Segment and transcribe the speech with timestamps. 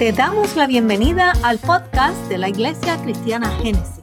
[0.00, 4.00] Te damos la bienvenida al podcast de la Iglesia Cristiana Génesis.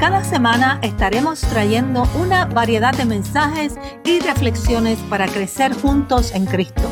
[0.00, 6.82] Cada semana estaremos trayendo una variedad de mensajes y reflexiones para crecer juntos en Cristo.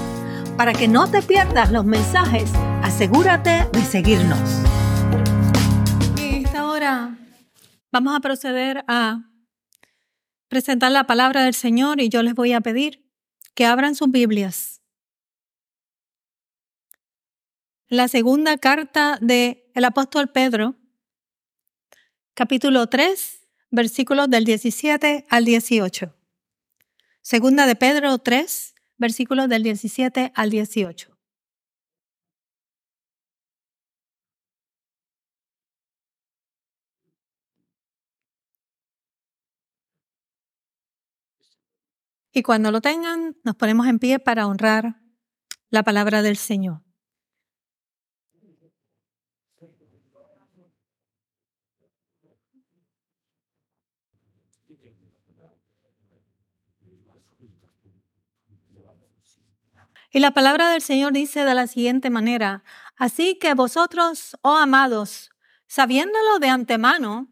[0.57, 2.49] Para que no te pierdas los mensajes,
[2.85, 4.39] asegúrate de seguirnos.
[6.17, 7.19] Y ahora
[7.91, 9.33] vamos a proceder a
[10.47, 13.05] presentar la palabra del Señor y yo les voy a pedir
[13.57, 14.78] que abran sus Biblias
[17.89, 20.77] la segunda carta del el apóstol Pedro,
[22.35, 26.15] capítulo 3, versículos del 17 al 18.
[27.23, 31.17] Segunda de Pedro 3, versículos del 17 al 18.
[42.33, 45.01] Y cuando lo tengan, nos ponemos en pie para honrar
[45.71, 46.88] la palabra del Señor.
[60.11, 62.63] Y la palabra del Señor dice de la siguiente manera,
[62.97, 65.31] así que vosotros, oh amados,
[65.67, 67.29] sabiéndolo de antemano,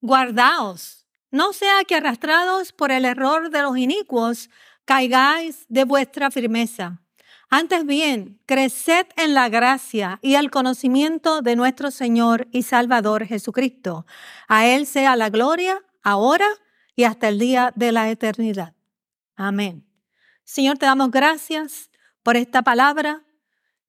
[0.00, 4.50] guardaos, no sea que arrastrados por el error de los inicuos,
[4.84, 7.00] caigáis de vuestra firmeza.
[7.48, 14.04] Antes bien, creced en la gracia y el conocimiento de nuestro Señor y Salvador Jesucristo.
[14.48, 16.48] A Él sea la gloria, ahora
[16.96, 18.74] y hasta el día de la eternidad.
[19.36, 19.86] Amén.
[20.42, 21.90] Señor, te damos gracias
[22.26, 23.22] por esta palabra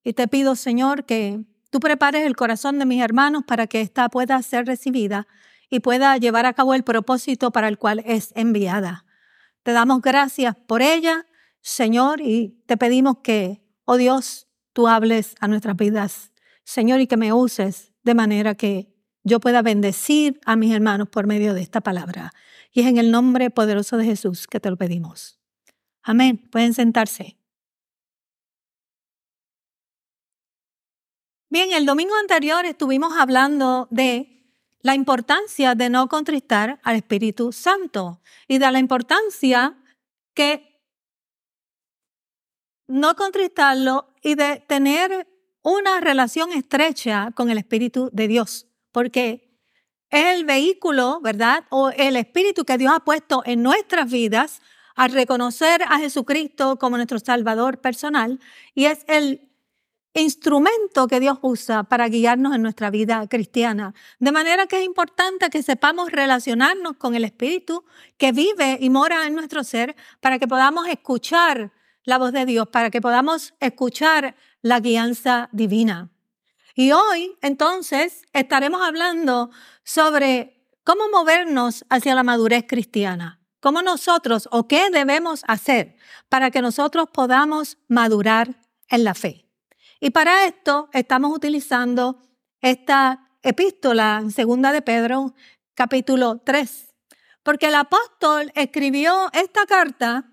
[0.04, 4.10] y te pido, Señor, que tú prepares el corazón de mis hermanos para que ésta
[4.10, 5.28] pueda ser recibida
[5.72, 9.06] y pueda llevar a cabo el propósito para el cual es enviada.
[9.64, 11.26] Te damos gracias por ella,
[11.62, 16.32] Señor, y te pedimos que, oh Dios, tú hables a nuestras vidas,
[16.64, 18.94] Señor, y que me uses de manera que
[19.24, 22.34] yo pueda bendecir a mis hermanos por medio de esta palabra.
[22.72, 25.40] Y es en el nombre poderoso de Jesús que te lo pedimos.
[26.04, 26.38] Amén.
[26.52, 27.38] Pueden sentarse.
[31.50, 38.22] Bien, el domingo anterior estuvimos hablando de la importancia de no contristar al Espíritu Santo
[38.50, 39.78] y de la importancia
[40.34, 40.84] que
[42.88, 45.26] no contristarlo y de tener
[45.64, 49.58] una relación estrecha con el Espíritu de Dios, porque
[50.10, 51.64] es el vehículo, ¿verdad?
[51.70, 54.62] O el Espíritu que Dios ha puesto en nuestras vidas
[54.96, 58.42] al reconocer a Jesucristo como nuestro Salvador personal
[58.76, 59.47] y es el
[60.22, 63.94] instrumento que Dios usa para guiarnos en nuestra vida cristiana.
[64.20, 67.86] De manera que es importante que sepamos relacionarnos con el Espíritu
[68.18, 71.72] que vive y mora en nuestro ser para que podamos escuchar
[72.04, 76.10] la voz de Dios, para que podamos escuchar la guianza divina.
[76.74, 79.50] Y hoy, entonces, estaremos hablando
[79.84, 83.42] sobre cómo movernos hacia la madurez cristiana.
[83.60, 85.98] Cómo nosotros o qué debemos hacer
[86.30, 88.56] para que nosotros podamos madurar
[88.90, 89.47] en la fe.
[90.00, 92.22] Y para esto estamos utilizando
[92.62, 95.34] esta epístola segunda de Pedro,
[95.74, 96.94] capítulo 3,
[97.44, 100.32] porque el apóstol escribió esta carta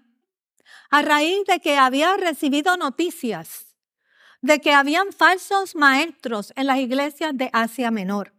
[0.90, 3.74] a raíz de que había recibido noticias
[4.44, 8.34] de que habían falsos maestros en las iglesias de Asia Menor.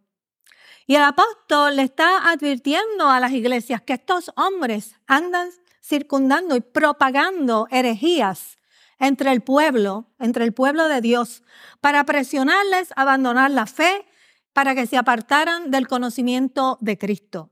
[0.86, 5.50] Y el apóstol le está advirtiendo a las iglesias que estos hombres andan
[5.82, 8.60] circundando y propagando herejías
[9.00, 11.44] entre el pueblo, entre el pueblo de Dios,
[11.82, 14.06] para presionarles a abandonar la fe,
[14.54, 17.52] para que se apartaran del conocimiento de Cristo.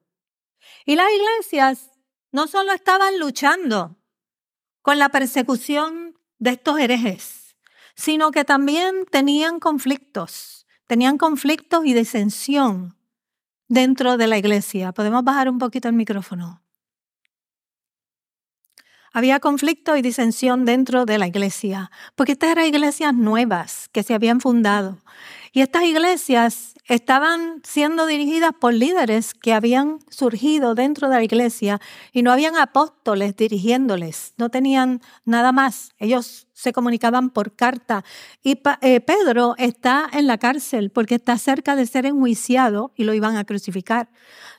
[0.85, 1.91] Y las iglesias
[2.31, 3.97] no solo estaban luchando
[4.81, 7.55] con la persecución de estos herejes,
[7.95, 12.97] sino que también tenían conflictos, tenían conflictos y disensión
[13.67, 14.91] dentro de la iglesia.
[14.91, 16.62] Podemos bajar un poquito el micrófono.
[19.15, 24.15] Había conflicto y disensión dentro de la iglesia, porque estas eran iglesias nuevas que se
[24.15, 24.97] habían fundado.
[25.55, 31.79] Y estas iglesias estaban siendo dirigidas por líderes que habían surgido dentro de la iglesia
[32.11, 35.91] y no habían apóstoles dirigiéndoles, no tenían nada más.
[35.99, 38.03] Ellos se comunicaban por carta.
[38.41, 43.13] Y eh, Pedro está en la cárcel porque está cerca de ser enjuiciado y lo
[43.13, 44.09] iban a crucificar.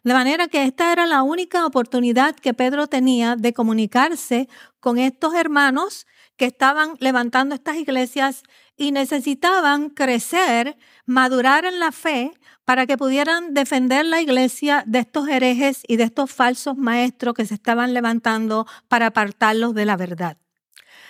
[0.04, 4.48] De manera que esta era la única oportunidad que Pedro tenía de comunicarse
[4.78, 6.06] con estos hermanos
[6.36, 8.42] que estaban levantando estas iglesias
[8.76, 10.76] y necesitaban crecer,
[11.06, 12.32] madurar en la fe
[12.64, 17.46] para que pudieran defender la iglesia de estos herejes y de estos falsos maestros que
[17.46, 20.38] se estaban levantando para apartarlos de la verdad.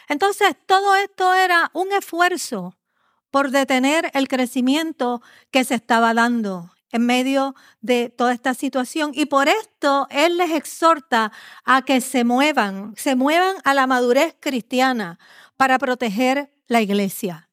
[0.09, 2.77] Entonces, todo esto era un esfuerzo
[3.31, 9.11] por detener el crecimiento que se estaba dando en medio de toda esta situación.
[9.15, 11.33] Y por esto Él les exhorta
[11.65, 15.19] a que se muevan, se muevan a la madurez cristiana
[15.57, 17.44] para proteger la iglesia.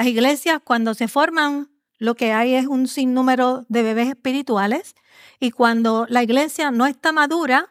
[0.00, 1.68] Las iglesias cuando se forman,
[1.98, 4.94] lo que hay es un sinnúmero de bebés espirituales
[5.38, 7.68] y cuando la iglesia no está madura,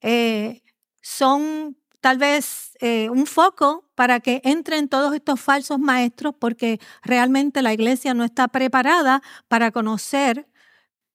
[0.00, 0.62] eh,
[1.02, 7.62] son tal vez eh, un foco para que entren todos estos falsos maestros porque realmente
[7.62, 10.46] la iglesia no está preparada para conocer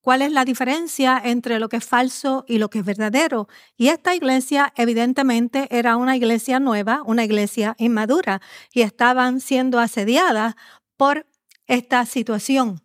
[0.02, 3.48] cuál es la diferencia entre lo que es falso y lo que es verdadero.
[3.78, 8.42] Y esta iglesia evidentemente era una iglesia nueva, una iglesia inmadura,
[8.74, 10.56] y estaban siendo asediadas
[10.98, 11.28] por
[11.68, 12.82] esta situación.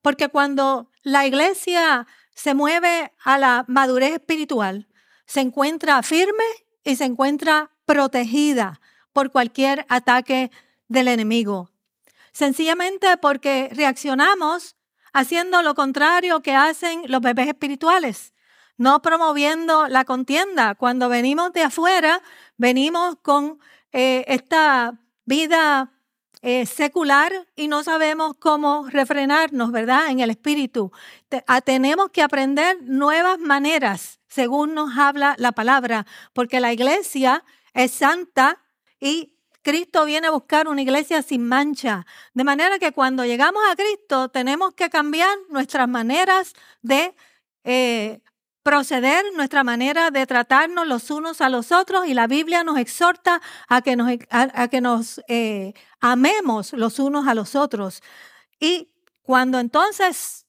[0.00, 4.88] Porque cuando la iglesia se mueve a la madurez espiritual,
[5.26, 6.44] se encuentra firme
[6.84, 8.80] y se encuentra protegida
[9.12, 10.50] por cualquier ataque
[10.88, 11.70] del enemigo.
[12.32, 14.76] Sencillamente porque reaccionamos
[15.12, 18.32] haciendo lo contrario que hacen los bebés espirituales,
[18.76, 20.74] no promoviendo la contienda.
[20.74, 22.22] Cuando venimos de afuera,
[22.56, 23.58] venimos con
[23.92, 25.92] eh, esta vida
[26.44, 30.08] eh, secular y no sabemos cómo refrenarnos, ¿verdad?
[30.08, 30.90] En el espíritu.
[31.46, 37.44] Ah, tenemos que aprender nuevas maneras, según nos habla la palabra, porque la iglesia
[37.74, 38.58] es santa
[38.98, 39.31] y
[39.62, 42.04] Cristo viene a buscar una iglesia sin mancha.
[42.34, 47.14] De manera que cuando llegamos a Cristo tenemos que cambiar nuestras maneras de
[47.64, 48.20] eh,
[48.62, 53.40] proceder, nuestra manera de tratarnos los unos a los otros y la Biblia nos exhorta
[53.68, 58.02] a que nos, a, que nos eh, amemos los unos a los otros.
[58.60, 58.92] Y
[59.22, 60.46] cuando entonces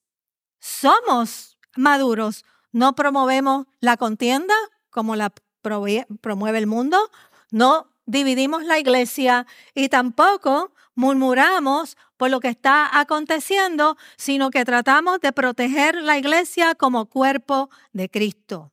[0.60, 4.56] somos maduros, no promovemos la contienda
[4.89, 7.12] como la promueve el mundo,
[7.50, 15.19] no dividimos la iglesia y tampoco murmuramos por lo que está aconteciendo, sino que tratamos
[15.19, 18.71] de proteger la iglesia como cuerpo de Cristo.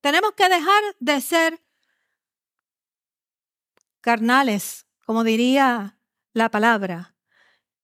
[0.00, 1.60] Tenemos que dejar de ser
[4.00, 5.98] carnales, como diría
[6.32, 7.14] la palabra,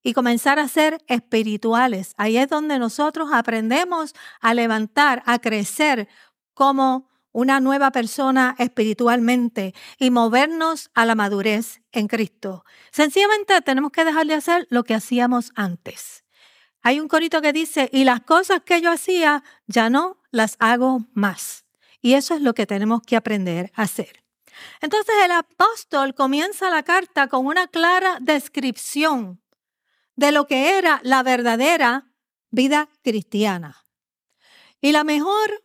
[0.03, 2.15] y comenzar a ser espirituales.
[2.17, 6.09] Ahí es donde nosotros aprendemos a levantar, a crecer
[6.55, 12.65] como una nueva persona espiritualmente y movernos a la madurez en Cristo.
[12.91, 16.25] Sencillamente tenemos que dejar de hacer lo que hacíamos antes.
[16.82, 21.06] Hay un corito que dice, y las cosas que yo hacía, ya no las hago
[21.12, 21.67] más.
[22.00, 24.25] Y eso es lo que tenemos que aprender a hacer.
[24.81, 29.43] Entonces el apóstol comienza la carta con una clara descripción
[30.17, 32.11] de lo que era la verdadera
[32.50, 33.85] vida cristiana.
[34.81, 35.62] Y la mejor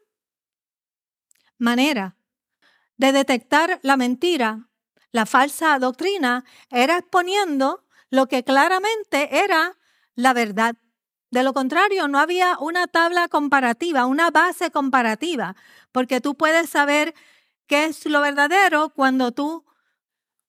[1.58, 2.16] manera
[2.98, 4.70] de detectar la mentira,
[5.12, 9.78] la falsa doctrina, era exponiendo lo que claramente era
[10.16, 10.76] la verdad.
[11.32, 15.56] De lo contrario, no había una tabla comparativa, una base comparativa,
[15.92, 17.14] porque tú puedes saber
[17.68, 19.65] qué es lo verdadero cuando tú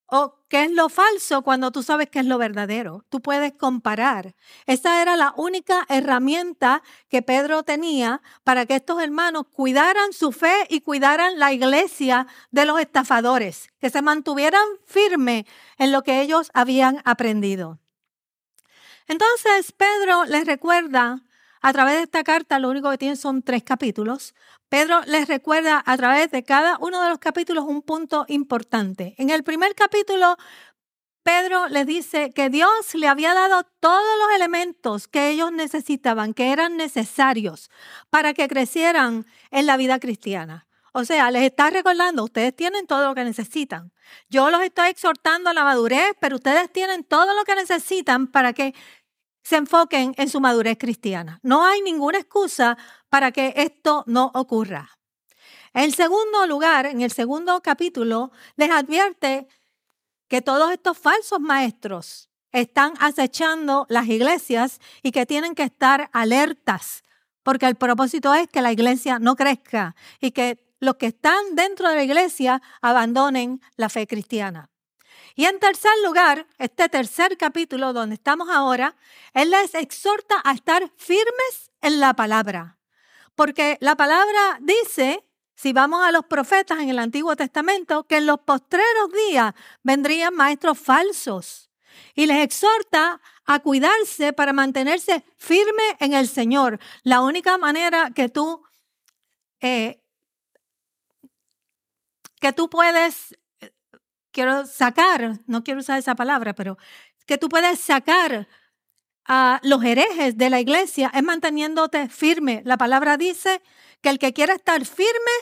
[0.07, 3.05] o qué es lo falso cuando tú sabes qué es lo verdadero.
[3.09, 4.35] Tú puedes comparar.
[4.67, 10.67] Esa era la única herramienta que Pedro tenía para que estos hermanos cuidaran su fe
[10.69, 15.45] y cuidaran la iglesia de los estafadores, que se mantuvieran firmes
[15.79, 17.79] en lo que ellos habían aprendido.
[19.09, 21.23] Entonces Pedro les recuerda
[21.63, 24.35] a través de esta carta, lo único que tiene son tres capítulos,
[24.69, 29.15] Pedro les recuerda a través de cada uno de los capítulos un punto importante.
[29.19, 30.37] En el primer capítulo,
[31.23, 36.53] Pedro les dice que Dios le había dado todos los elementos que ellos necesitaban, que
[36.53, 37.71] eran necesarios
[38.11, 40.67] para que crecieran en la vida cristiana.
[40.93, 43.93] O sea, les está recordando, ustedes tienen todo lo que necesitan.
[44.31, 48.53] Yo los estoy exhortando a la madurez, pero ustedes tienen todo lo que necesitan para
[48.53, 48.75] que
[49.47, 51.39] se enfoquen en su madurez cristiana.
[51.45, 52.77] No hay ninguna excusa
[53.09, 54.91] para que esto no ocurra.
[55.73, 59.47] En segundo lugar, en el segundo capítulo, les advierte
[60.27, 67.05] que todos estos falsos maestros están acechando las iglesias y que tienen que estar alertas,
[67.45, 71.89] porque el propósito es que la iglesia no crezca y que los que están dentro
[71.89, 74.71] de la iglesia abandonen la fe cristiana.
[75.35, 78.97] Y en tercer lugar, este tercer capítulo donde estamos ahora,
[79.35, 82.79] Él les exhorta a estar firmes en la palabra.
[83.35, 85.23] Porque la palabra dice,
[85.55, 90.35] si vamos a los profetas en el Antiguo Testamento, que en los postreros días vendrían
[90.35, 91.71] maestros falsos.
[92.15, 96.79] Y les exhorta a cuidarse para mantenerse firme en el Señor.
[97.03, 98.63] La única manera que tú,
[99.61, 100.03] eh,
[102.41, 103.37] que tú puedes
[104.37, 106.77] quiero sacar, no quiero usar esa palabra, pero
[107.25, 108.47] que tú puedes sacar
[109.25, 112.61] a los herejes de la iglesia es manteniéndote firme.
[112.67, 113.63] La palabra dice
[114.03, 115.33] que el que quiera estar firme,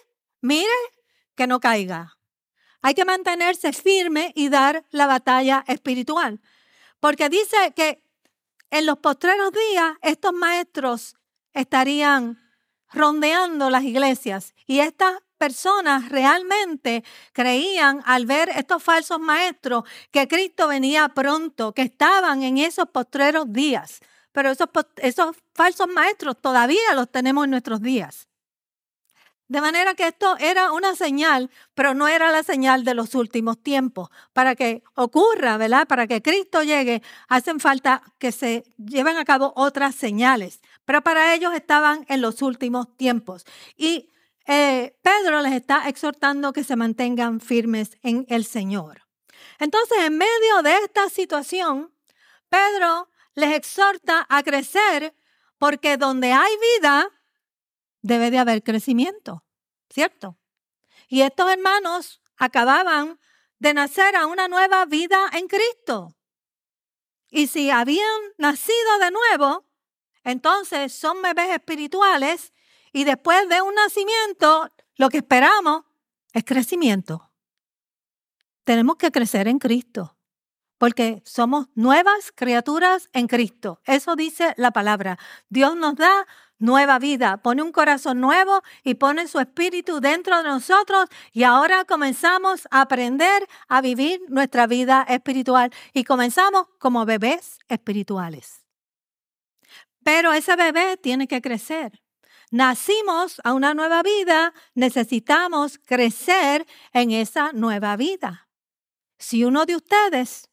[0.40, 0.70] mire
[1.34, 2.16] que no caiga.
[2.82, 6.40] Hay que mantenerse firme y dar la batalla espiritual.
[7.00, 8.00] Porque dice que
[8.70, 11.16] en los postreros días estos maestros
[11.52, 12.38] estarían
[12.92, 20.68] rondeando las iglesias y estas personas realmente creían al ver estos falsos maestros que Cristo
[20.68, 24.00] venía pronto, que estaban en esos postreros días.
[24.32, 28.26] Pero esos, esos falsos maestros todavía los tenemos en nuestros días.
[29.48, 33.62] De manera que esto era una señal, pero no era la señal de los últimos
[33.62, 34.08] tiempos.
[34.32, 35.86] Para que ocurra, ¿verdad?
[35.86, 40.62] Para que Cristo llegue, hacen falta que se lleven a cabo otras señales.
[40.86, 43.44] Pero para ellos estaban en los últimos tiempos.
[43.76, 44.08] Y
[44.46, 49.02] eh, Pedro les está exhortando que se mantengan firmes en el Señor.
[49.58, 51.94] Entonces, en medio de esta situación,
[52.48, 55.14] Pedro les exhorta a crecer
[55.58, 57.10] porque donde hay vida,
[58.02, 59.44] debe de haber crecimiento,
[59.88, 60.38] ¿cierto?
[61.08, 63.18] Y estos hermanos acababan
[63.58, 66.16] de nacer a una nueva vida en Cristo.
[67.30, 69.64] Y si habían nacido de nuevo,
[70.22, 72.53] entonces son bebés espirituales
[72.94, 75.82] y después de un nacimiento, lo que esperamos
[76.32, 77.28] es crecimiento.
[78.62, 80.16] Tenemos que crecer en Cristo,
[80.78, 83.80] porque somos nuevas criaturas en Cristo.
[83.84, 85.18] Eso dice la palabra.
[85.48, 86.24] Dios nos da
[86.58, 91.84] nueva vida, pone un corazón nuevo y pone su espíritu dentro de nosotros y ahora
[91.84, 98.64] comenzamos a aprender a vivir nuestra vida espiritual y comenzamos como bebés espirituales.
[100.04, 102.03] Pero ese bebé tiene que crecer
[102.54, 108.49] nacimos a una nueva vida, necesitamos crecer en esa nueva vida.
[109.18, 110.49] Si uno de ustedes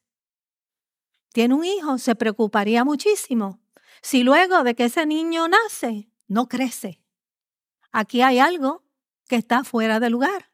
[1.31, 3.61] tiene un hijo, se preocuparía muchísimo
[4.01, 7.03] si luego de que ese niño nace, no crece.
[7.91, 8.83] Aquí hay algo
[9.27, 10.49] que está fuera de lugar.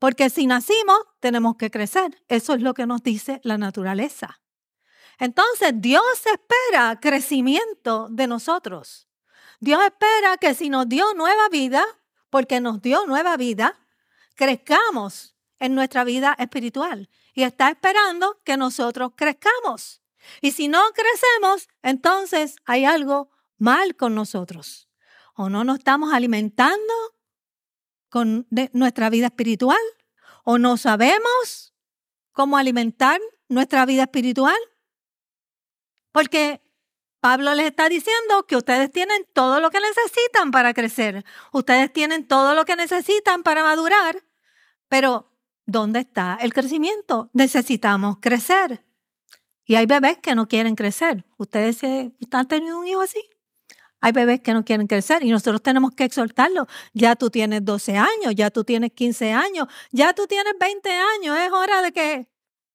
[0.00, 2.20] Porque si nacimos, tenemos que crecer.
[2.26, 4.40] Eso es lo que nos dice la naturaleza.
[5.20, 9.06] Entonces, Dios espera crecimiento de nosotros.
[9.64, 11.82] Dios espera que si nos dio nueva vida,
[12.28, 13.80] porque nos dio nueva vida,
[14.34, 17.08] crezcamos en nuestra vida espiritual.
[17.32, 20.02] Y está esperando que nosotros crezcamos.
[20.42, 24.90] Y si no crecemos, entonces hay algo mal con nosotros.
[25.34, 26.94] O no nos estamos alimentando
[28.10, 29.80] con nuestra vida espiritual.
[30.44, 31.72] O no sabemos
[32.32, 33.18] cómo alimentar
[33.48, 34.58] nuestra vida espiritual.
[36.12, 36.60] Porque
[37.24, 41.24] Pablo les está diciendo que ustedes tienen todo lo que necesitan para crecer.
[41.52, 44.22] Ustedes tienen todo lo que necesitan para madurar.
[44.90, 45.32] Pero,
[45.64, 47.30] ¿dónde está el crecimiento?
[47.32, 48.84] Necesitamos crecer.
[49.64, 51.24] Y hay bebés que no quieren crecer.
[51.38, 51.80] ¿Ustedes
[52.30, 53.22] han tenido un hijo así?
[54.02, 56.66] Hay bebés que no quieren crecer y nosotros tenemos que exhortarlo.
[56.92, 61.38] Ya tú tienes 12 años, ya tú tienes 15 años, ya tú tienes 20 años.
[61.38, 62.33] Es hora de que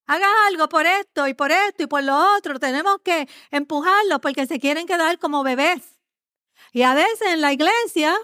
[0.09, 2.59] haga algo por esto y por esto y por lo otro.
[2.59, 5.99] Tenemos que empujarlos porque se quieren quedar como bebés.
[6.73, 8.17] Y a veces en la iglesia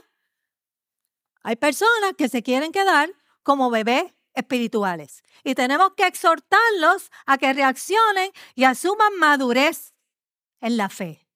[1.43, 3.13] hay personas que se quieren quedar
[3.43, 5.23] como bebés espirituales.
[5.43, 9.93] Y tenemos que exhortarlos a que reaccionen y asuman madurez
[10.61, 11.27] en la fe.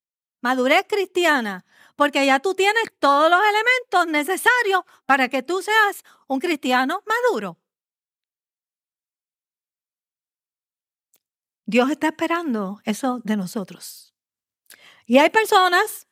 [0.42, 1.64] Madurez cristiana,
[1.96, 7.59] porque ya tú tienes todos los elementos necesarios para que tú seas un cristiano maduro.
[11.70, 14.16] Dios está esperando eso de nosotros.
[15.06, 16.08] Y hay personas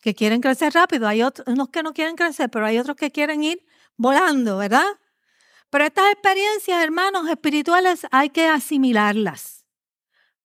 [0.00, 3.42] que quieren crecer rápido, hay otros que no quieren crecer, pero hay otros que quieren
[3.42, 4.86] ir volando, ¿verdad?
[5.68, 9.66] Pero estas experiencias, hermanos, espirituales hay que asimilarlas.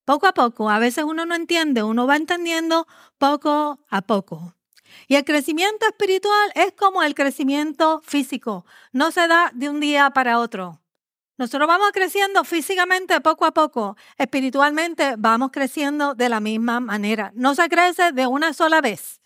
[0.03, 2.87] Poco a poco, a veces uno no entiende, uno va entendiendo
[3.19, 4.55] poco a poco.
[5.07, 10.09] Y el crecimiento espiritual es como el crecimiento físico, no se da de un día
[10.09, 10.81] para otro.
[11.37, 17.33] Nosotros vamos creciendo físicamente poco a poco, espiritualmente vamos creciendo de la misma manera.
[17.35, 19.19] No se crece de una sola vez.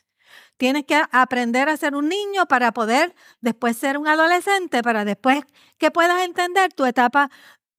[0.57, 5.43] Tienes que aprender a ser un niño para poder después ser un adolescente, para después
[5.77, 7.29] que puedas entender tu etapa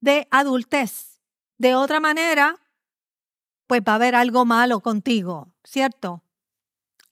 [0.01, 1.21] de adultez.
[1.59, 2.57] De otra manera,
[3.67, 6.23] pues va a haber algo malo contigo, ¿cierto?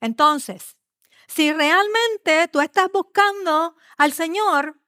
[0.00, 0.76] Entonces,
[1.26, 4.80] si realmente tú estás buscando al Señor,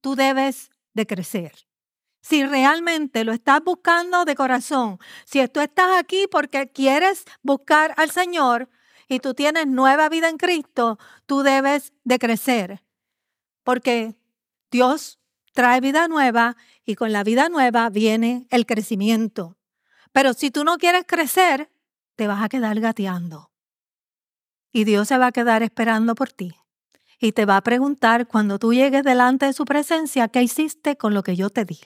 [0.00, 1.66] tú debes de crecer
[2.28, 8.10] si realmente lo estás buscando de corazón, si tú estás aquí porque quieres buscar al
[8.10, 8.68] Señor
[9.06, 12.82] y tú tienes nueva vida en Cristo, tú debes de crecer.
[13.62, 14.16] Porque
[14.72, 15.20] Dios
[15.52, 19.56] trae vida nueva y con la vida nueva viene el crecimiento.
[20.10, 21.70] Pero si tú no quieres crecer,
[22.16, 23.52] te vas a quedar gateando.
[24.72, 26.56] Y Dios se va a quedar esperando por ti.
[27.20, 31.14] Y te va a preguntar cuando tú llegues delante de su presencia, ¿qué hiciste con
[31.14, 31.78] lo que yo te di?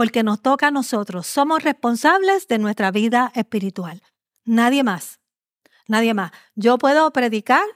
[0.00, 1.26] Porque nos toca a nosotros.
[1.26, 4.02] Somos responsables de nuestra vida espiritual.
[4.46, 5.20] Nadie más.
[5.88, 6.32] Nadie más.
[6.54, 7.66] Yo puedo predicar,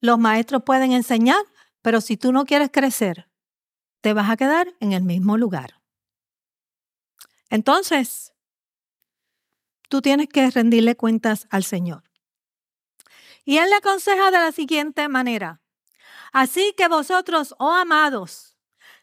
[0.00, 1.44] los maestros pueden enseñar,
[1.82, 3.28] pero si tú no quieres crecer,
[4.02, 5.80] te vas a quedar en el mismo lugar.
[7.50, 8.32] Entonces,
[9.88, 12.04] tú tienes que rendirle cuentas al Señor.
[13.44, 15.60] Y Él le aconseja de la siguiente manera.
[16.32, 18.53] Así que vosotros, oh amados,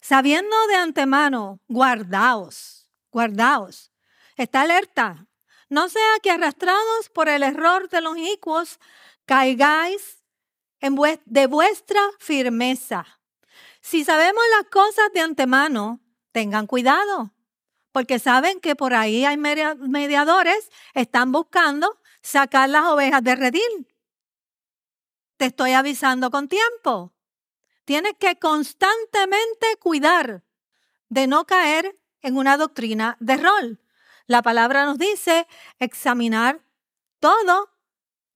[0.02, 3.92] sabiendo de antemano, guardaos, guardaos,
[4.36, 5.28] está alerta.
[5.70, 8.80] No sea que arrastrados por el error de los inicuos,
[9.26, 10.22] caigáis
[10.82, 13.06] en de vuestra firmeza.
[13.80, 17.34] Si sabemos las cosas de antemano, tengan cuidado,
[17.92, 23.88] porque saben que por ahí hay mediadores, están buscando sacar las ovejas de redil.
[25.38, 27.14] Te estoy avisando con tiempo.
[27.92, 30.46] Tienes que constantemente cuidar
[31.10, 33.82] de no caer en una doctrina de rol.
[34.28, 35.46] La palabra nos dice
[35.78, 36.62] examinar
[37.20, 37.70] todo,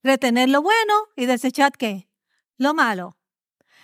[0.04, 2.10] retener lo bueno y desechar qué?
[2.58, 3.16] Lo malo.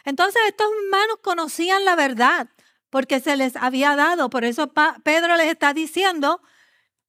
[0.04, 2.50] Entonces estos hermanos conocían la verdad
[2.90, 4.30] porque se les había dado.
[4.30, 4.74] Por eso
[5.06, 6.42] Pedro les está diciendo,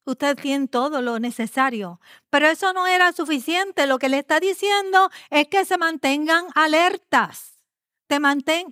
[0.05, 1.99] ustedes tienen todo lo necesario.
[2.29, 3.87] Pero eso no era suficiente.
[3.87, 7.52] Lo que le está diciendo es que se mantengan alertas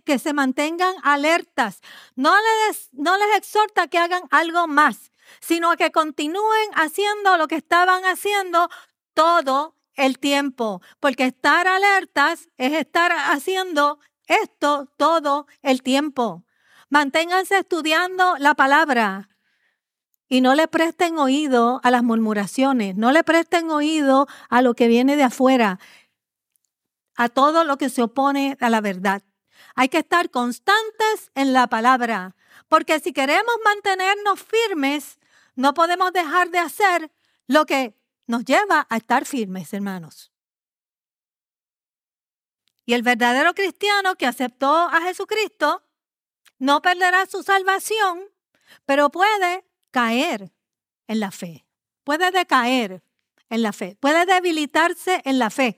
[0.06, 1.82] que se mantengan alertas.
[2.16, 2.34] No
[2.68, 8.06] les, no les exhorta que hagan algo más, sino que continúen haciendo lo que estaban
[8.06, 8.70] haciendo
[9.14, 16.46] todo el tiempo, porque estar alertas es estar haciendo esto todo el tiempo.
[16.90, 19.30] Manténganse estudiando la palabra
[20.28, 24.88] y no le presten oído a las murmuraciones, no le presten oído a lo que
[24.88, 25.80] viene de afuera,
[27.16, 29.22] a todo lo que se opone a la verdad.
[29.75, 32.36] Hay que estar constantes en la palabra,
[32.68, 35.20] porque si queremos mantenernos firmes,
[35.55, 37.12] no podemos dejar de hacer
[37.48, 37.96] lo que
[38.27, 40.31] nos lleva a estar firmes, hermanos.
[42.86, 45.84] Y el verdadero cristiano que aceptó a Jesucristo
[46.57, 48.22] no perderá su salvación,
[48.86, 50.51] pero puede caer
[51.07, 51.66] en la fe,
[52.03, 53.03] puede decaer
[53.50, 55.77] en la fe, puede debilitarse en la fe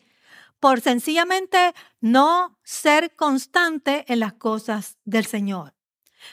[0.63, 5.73] por sencillamente no ser constante en las cosas del Señor.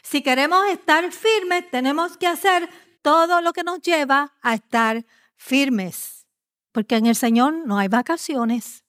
[0.05, 2.71] Si queremos estar firmes, tenemos que hacer
[3.03, 6.29] todo lo que nos lleva a estar firmes,
[6.71, 8.85] porque en el Señor no hay vacaciones,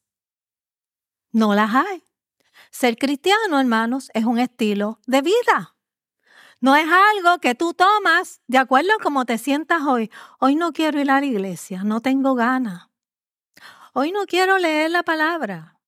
[1.32, 2.04] no las hay.
[2.70, 5.76] Ser cristiano, hermanos, es un estilo de vida.
[6.60, 10.12] No es algo que tú tomas de acuerdo a cómo te sientas hoy.
[10.40, 12.91] Hoy no quiero ir a la iglesia, no tengo ganas
[13.94, 15.80] hoy no quiero leer la palabra.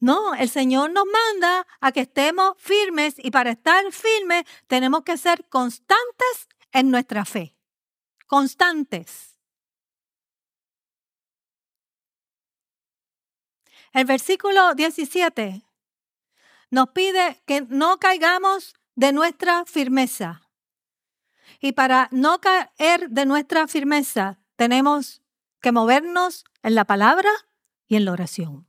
[0.00, 5.16] No, el Señor nos manda a que estemos firmes y para estar firmes tenemos que
[5.16, 7.56] ser constantes en nuestra fe.
[8.26, 9.38] Constantes.
[13.92, 15.62] El versículo 17
[16.70, 20.48] nos pide que no caigamos de nuestra firmeza.
[21.60, 25.22] Y para no caer de nuestra firmeza tenemos
[25.60, 27.30] que movernos en la palabra
[27.86, 28.66] y en la oración.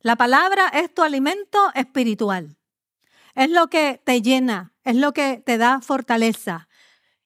[0.00, 2.56] La palabra es tu alimento espiritual.
[3.34, 6.68] Es lo que te llena, es lo que te da fortaleza.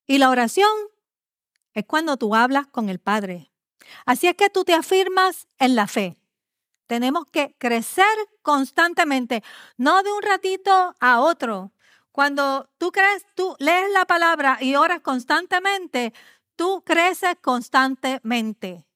[0.06, 0.70] Y la oración
[1.74, 3.52] es cuando tú hablas con el Padre.
[4.06, 6.16] Así es que tú te afirmas en la fe.
[6.86, 8.06] Tenemos que crecer
[8.42, 9.42] constantemente,
[9.76, 11.72] no de un ratito a otro.
[12.12, 16.14] Cuando tú crees, tú lees la palabra y oras constantemente,
[16.56, 18.87] tú creces constantemente.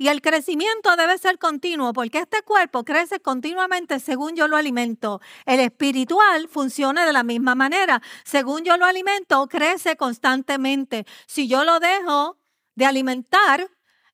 [0.00, 5.20] Y el crecimiento debe ser continuo porque este cuerpo crece continuamente según yo lo alimento.
[5.44, 8.00] El espiritual funciona de la misma manera.
[8.24, 11.04] Según yo lo alimento, crece constantemente.
[11.26, 12.38] Si yo lo dejo
[12.76, 13.68] de alimentar,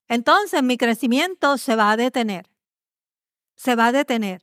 [0.08, 2.50] entonces mi crecimiento se va a detener.
[3.54, 4.42] Se va a detener.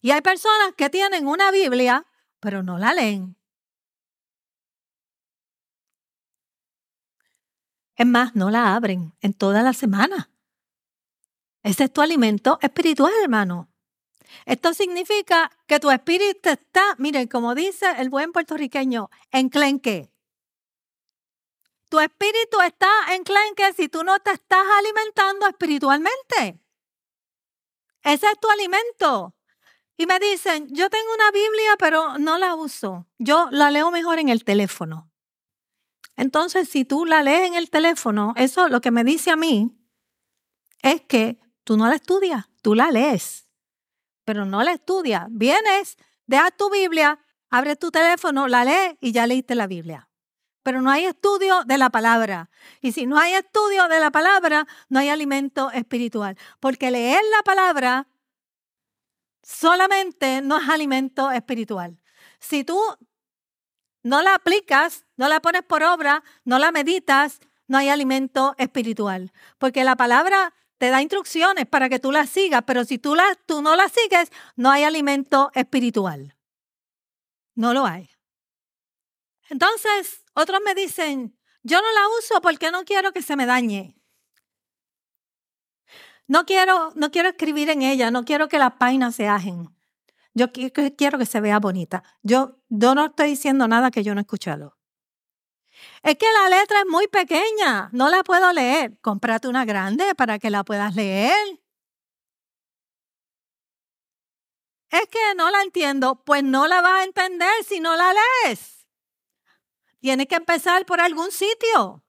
[0.00, 2.04] Y hay personas que tienen una Biblia,
[2.40, 3.36] pero no la leen.
[7.94, 10.30] Es más, no la abren en toda la semana.
[11.62, 13.68] Ese es tu alimento espiritual, hermano.
[14.46, 20.12] Esto significa que tu espíritu está, miren, como dice el buen puertorriqueño, enclenque.
[21.88, 26.60] Tu espíritu está enclenque si tú no te estás alimentando espiritualmente.
[28.02, 29.34] Ese es tu alimento.
[29.96, 33.06] Y me dicen, yo tengo una Biblia, pero no la uso.
[33.18, 35.10] Yo la leo mejor en el teléfono.
[36.16, 39.76] Entonces, si tú la lees en el teléfono, eso lo que me dice a mí
[40.82, 41.38] es que
[41.70, 43.48] tú no la estudias, tú la lees,
[44.24, 45.28] pero no la estudias.
[45.30, 50.08] Vienes, dejas tu Biblia, abres tu teléfono, la lees y ya leíste la Biblia.
[50.64, 52.50] Pero no hay estudio de la palabra.
[52.80, 56.36] Y si no hay estudio de la palabra, no hay alimento espiritual.
[56.58, 58.08] Porque leer la palabra
[59.40, 62.02] solamente no es alimento espiritual.
[62.40, 62.80] Si tú
[64.02, 69.32] no la aplicas, no la pones por obra, no la meditas, no hay alimento espiritual.
[69.58, 73.34] Porque la palabra te da instrucciones para que tú la sigas, pero si tú, la,
[73.44, 76.38] tú no la sigues, no hay alimento espiritual.
[77.54, 78.08] No lo hay.
[79.50, 83.94] Entonces, otros me dicen, yo no la uso porque no quiero que se me dañe.
[86.26, 89.68] No quiero, no quiero escribir en ella, no quiero que las páginas se ajen.
[90.32, 92.02] Yo quiero que se vea bonita.
[92.22, 94.78] Yo, yo no estoy diciendo nada que yo no he escuchado.
[96.02, 98.98] Es que la letra es muy pequeña, no la puedo leer.
[99.00, 101.60] Cómprate una grande para que la puedas leer.
[104.90, 108.12] Es que no la entiendo, pues no la vas a entender si no la
[108.44, 108.86] lees.
[110.00, 112.02] Tienes que empezar por algún sitio.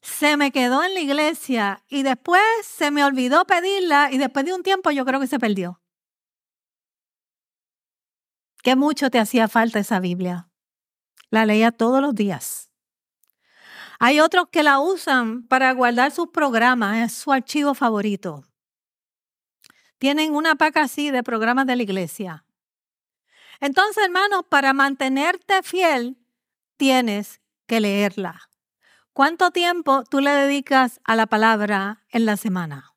[0.00, 4.54] Se me quedó en la iglesia y después se me olvidó pedirla y después de
[4.54, 5.80] un tiempo yo creo que se perdió.
[8.62, 10.49] Qué mucho te hacía falta esa Biblia.
[11.30, 12.70] La leía todos los días.
[13.98, 18.44] Hay otros que la usan para guardar sus programas, es su archivo favorito.
[19.98, 22.44] Tienen una paca así de programas de la iglesia.
[23.60, 26.16] Entonces, hermanos, para mantenerte fiel,
[26.78, 28.48] tienes que leerla.
[29.12, 32.94] ¿Cuánto tiempo tú le dedicas a la palabra en la semana?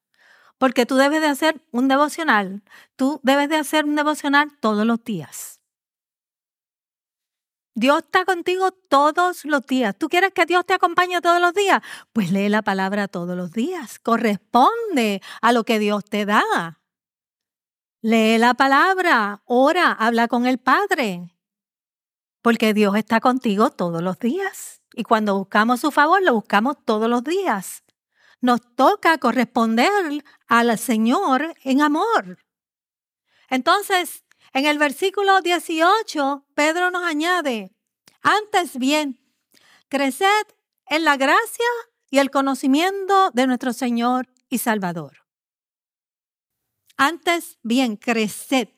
[0.58, 2.63] Porque tú debes de hacer un devocional.
[2.96, 5.60] Tú debes de hacer un devocional todos los días.
[7.76, 9.96] Dios está contigo todos los días.
[9.98, 11.82] ¿Tú quieres que Dios te acompañe todos los días?
[12.14, 13.98] Pues lee la palabra todos los días.
[14.00, 16.80] Corresponde a lo que Dios te da.
[18.02, 21.34] Lee la palabra, ora, habla con el Padre.
[22.42, 24.82] Porque Dios está contigo todos los días.
[24.94, 27.84] Y cuando buscamos su favor, lo buscamos todos los días.
[28.40, 32.38] Nos toca corresponder al Señor en amor.
[33.50, 34.23] Entonces,
[34.54, 37.72] en el versículo 18, Pedro nos añade,
[38.22, 39.20] antes bien,
[39.89, 40.46] creced
[40.88, 41.66] en la gracia
[42.10, 45.24] y el conocimiento de nuestro Señor y Salvador.
[46.98, 48.70] Antes bien, creced.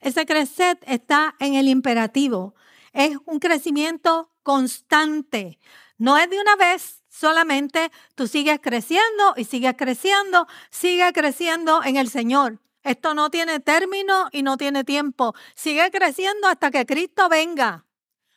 [0.00, 2.54] Ese creced está en el imperativo.
[2.92, 5.60] Es un crecimiento constante.
[5.96, 11.96] No es de una vez, solamente tú sigues creciendo y sigues creciendo, sigue creciendo en
[11.96, 12.58] el Señor.
[12.82, 15.34] Esto no tiene término y no tiene tiempo.
[15.54, 17.86] Sigue creciendo hasta que Cristo venga.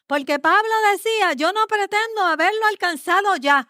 [0.08, 3.70] Porque Pablo decía, yo no pretendo haberlo alcanzado ya,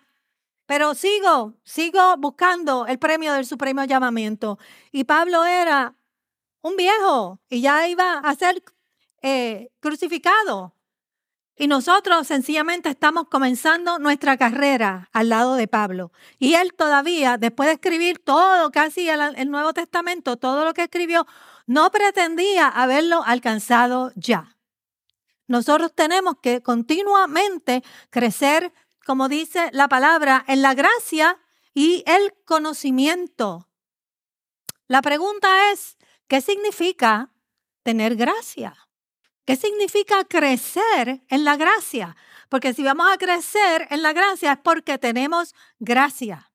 [0.66, 4.58] pero sigo, sigo buscando el premio del supremo llamamiento.
[4.92, 5.96] Y Pablo era
[6.62, 8.64] un viejo y ya iba a ser
[9.22, 10.73] eh, crucificado.
[11.56, 16.12] Y nosotros sencillamente estamos comenzando nuestra carrera al lado de Pablo.
[16.40, 21.28] Y él todavía, después de escribir todo, casi el, Nuevo Testamento, todo lo que escribió,
[21.68, 24.58] no pretendía haberlo alcanzado ya.
[25.48, 28.74] Nosotros tenemos que continuamente crecer,
[29.06, 31.40] como dice la palabra, en la gracia
[31.76, 33.68] y el conocimiento.
[34.88, 37.30] La pregunta es, ¿qué significa
[37.84, 38.83] tener gracia?
[39.46, 42.16] ¿Qué significa crecer en la gracia?
[42.50, 46.52] Porque si vamos a crecer en la gracia es porque tenemos gracia.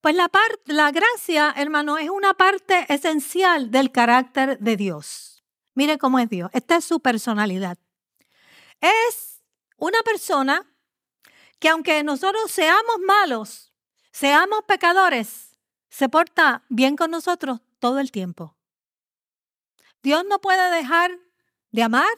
[0.00, 0.30] Pues la,
[0.66, 5.44] la gracia, hermano, es una parte esencial del carácter de Dios.
[5.74, 6.50] Mire cómo es Dios.
[6.52, 7.78] Esta es su personalidad.
[8.80, 9.42] Es
[9.76, 10.66] una persona
[11.58, 13.72] que aunque nosotros seamos malos,
[14.12, 18.56] seamos pecadores, se porta bien con nosotros todo el tiempo.
[20.04, 21.18] Dios no puede dejar
[21.70, 22.14] de amar,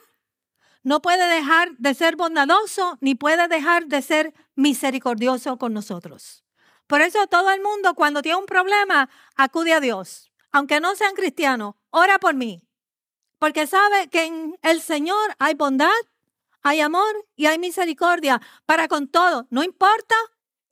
[0.83, 6.43] no puede dejar de ser bondadoso, ni puede dejar de ser misericordioso con nosotros.
[6.85, 10.33] Por eso todo el mundo cuando tiene un problema acude a Dios.
[10.51, 12.61] Aunque no sean cristianos, ora por mí.
[13.39, 16.01] Porque sabe que en el Señor hay bondad,
[16.63, 19.47] hay amor y hay misericordia para con todo.
[19.49, 20.15] No importa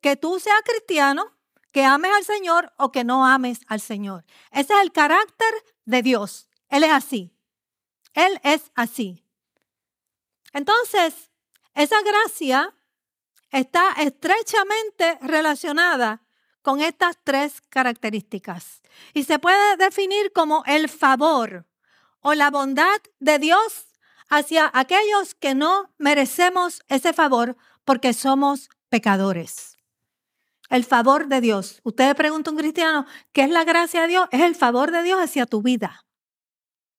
[0.02, 1.32] que tú seas cristiano,
[1.72, 4.26] que ames al Señor o que no ames al Señor.
[4.50, 5.54] Ese es el carácter
[5.86, 6.50] de Dios.
[6.76, 7.32] Él es así.
[8.12, 9.24] Él es así.
[10.52, 11.30] Entonces,
[11.74, 12.74] esa gracia
[13.50, 16.22] está estrechamente relacionada
[16.60, 18.82] con estas tres características
[19.14, 21.66] y se puede definir como el favor
[22.20, 23.86] o la bondad de Dios
[24.28, 29.78] hacia aquellos que no merecemos ese favor porque somos pecadores.
[30.68, 31.80] El favor de Dios.
[31.84, 34.28] Usted pregunta a un cristiano, ¿qué es la gracia de Dios?
[34.30, 36.05] Es el favor de Dios hacia tu vida.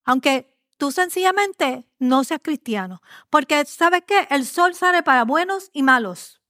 [0.08, 3.02] Aunque tú sencillamente no seas cristiano.
[3.30, 4.26] Porque sabes qué?
[4.30, 6.41] El sol sale para buenos y malos.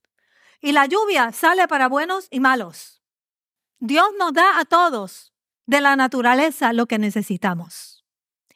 [0.60, 3.02] Y la lluvia sale para buenos y malos.
[3.80, 5.34] Dios nos da a todos
[5.66, 8.06] de la naturaleza lo que necesitamos.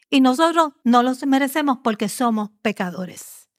[0.09, 3.51] Y nosotros no los merecemos porque somos pecadores.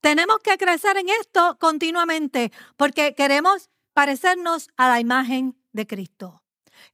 [0.00, 6.42] Tenemos que crecer en esto continuamente porque queremos parecernos a la imagen de Cristo.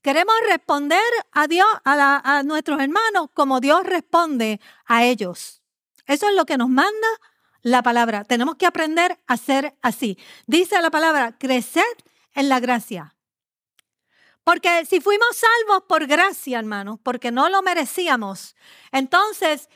[0.02, 1.00] Queremos responder
[1.32, 5.62] a Dios, a, nuestros hermanos, como Dios responde a ellos.
[6.06, 7.08] Eso es lo que nos manda
[7.62, 8.24] la palabra.
[8.24, 10.18] Tenemos que aprender a ser así.
[10.46, 11.84] Dice la palabra, crecer
[12.34, 13.14] en la gracia.
[14.44, 18.54] Porque si fuimos salvos por gracia, hermanos, porque no lo merecíamos,
[18.92, 19.70] entonces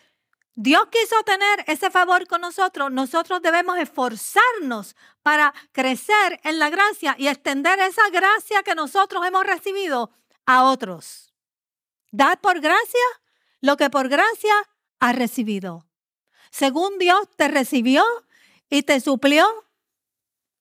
[0.61, 7.15] Dios quiso tener ese favor con nosotros, nosotros debemos esforzarnos para crecer en la gracia
[7.17, 10.11] y extender esa gracia que nosotros hemos recibido
[10.47, 11.33] a otros.
[12.11, 13.07] Dad por gracia
[13.61, 14.53] lo que por gracia
[14.99, 15.87] has recibido.
[16.51, 18.05] Según Dios te recibió
[18.69, 19.47] y te suplió,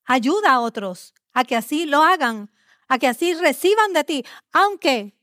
[0.05, 2.51] ayuda a otros a que así lo hagan,
[2.88, 5.17] a que así reciban de ti, aunque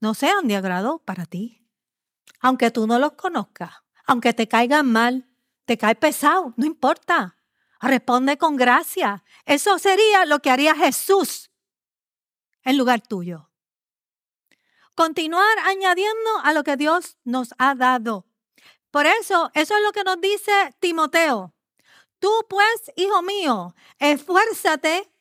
[0.00, 1.63] no sean de agrado para ti
[2.40, 3.72] aunque tú no los conozcas,
[4.06, 5.28] aunque te caigan mal,
[5.64, 7.36] te cae pesado, no importa.
[7.80, 9.24] Responde con gracia.
[9.44, 11.50] Eso sería lo que haría Jesús
[12.64, 13.50] en lugar tuyo.
[14.94, 18.26] Continuar añadiendo a lo que Dios nos ha dado.
[18.90, 21.54] Por eso, eso es lo que nos dice Timoteo.
[22.20, 25.12] Tú pues, hijo mío, esfuérzate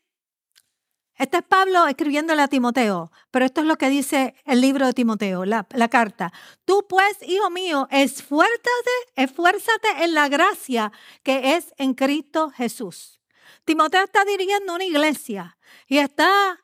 [1.23, 4.93] este es Pablo escribiéndole a Timoteo, pero esto es lo que dice el libro de
[4.93, 6.33] Timoteo, la, carta.
[6.65, 10.91] Tú pues, hijo mío, esfuérzate, esfuérzate en la gracia
[11.23, 13.21] que es en Cristo Jesús.
[13.63, 15.57] Timoteo está dirigiendo una iglesia
[15.87, 16.59] y está,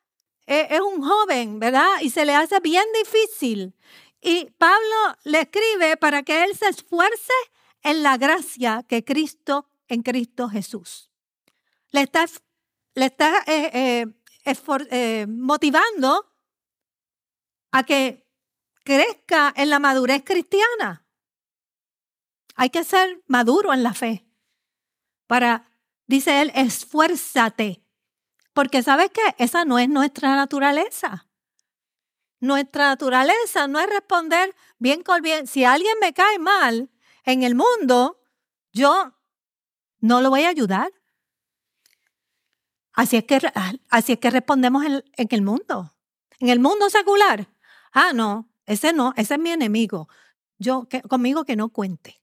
[0.46, 1.88] es, es un joven, ¿verdad?
[2.02, 3.74] Y se le hace bien difícil.
[4.22, 7.34] Y Pablo le escribe para que él se esfuerce
[7.82, 11.10] en la gracia que Cristo, en Cristo Jesús.
[11.92, 12.26] Le está,
[12.96, 14.06] le está eh, eh,
[14.46, 16.34] eh, motivando
[17.72, 18.28] a que
[18.84, 21.06] crezca en la madurez cristiana.
[22.56, 24.26] Hay que ser maduro en la fe.
[25.28, 25.72] Para,
[26.08, 27.84] dice él, esfuérzate.
[28.54, 29.22] Porque sabes qué?
[29.38, 31.30] Esa no es nuestra naturaleza.
[32.40, 35.46] Nuestra naturaleza no es responder bien con bien.
[35.48, 36.90] Si alguien me cae mal
[37.24, 38.20] en el mundo,
[38.72, 39.14] yo
[40.00, 40.92] no lo voy a ayudar.
[43.00, 43.40] Así es que,
[43.90, 45.96] así es que respondemos en, el mundo.
[46.40, 47.48] En el mundo secular.
[47.94, 50.10] Ah, no, ese no, ese es mi enemigo.
[50.58, 52.22] Yo, conmigo que no cuente.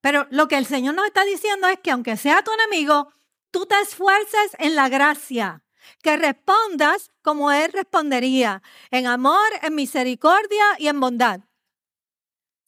[0.00, 3.12] Pero lo que el Señor nos está diciendo es que aunque sea tu enemigo,
[3.50, 5.62] tú te esfuerces en la gracia,
[6.02, 11.40] que respondas como Él respondería, en amor, en misericordia y en bondad.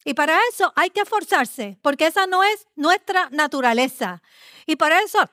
[0.04, 4.22] Y para eso hay que esforzarse, porque esa no es nuestra naturaleza.
[4.66, 5.30] Y para eso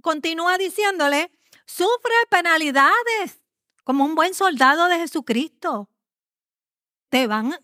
[0.00, 1.32] continúa diciéndole,
[1.66, 3.40] sufre penalidades
[3.84, 5.88] como un buen soldado de Jesucristo.
[7.08, 7.58] Te van,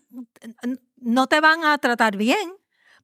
[0.97, 2.55] no te van a tratar bien,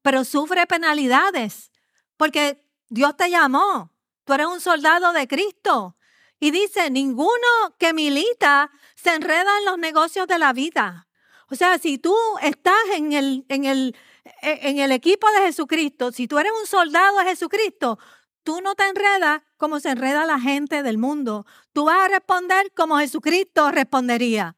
[0.01, 1.71] pero sufre penalidades
[2.17, 3.91] porque Dios te llamó.
[4.25, 5.97] Tú eres un soldado de Cristo.
[6.39, 7.29] Y dice, ninguno
[7.77, 11.07] que milita se enreda en los negocios de la vida.
[11.49, 13.95] O sea, si tú estás en el, en el,
[14.41, 17.97] en el equipo de Jesucristo, si tú eres un soldado de Jesucristo,
[18.43, 21.45] Tú no te enredas como se enreda la gente del mundo.
[21.71, 24.57] Tú vas a responder como Jesucristo respondería.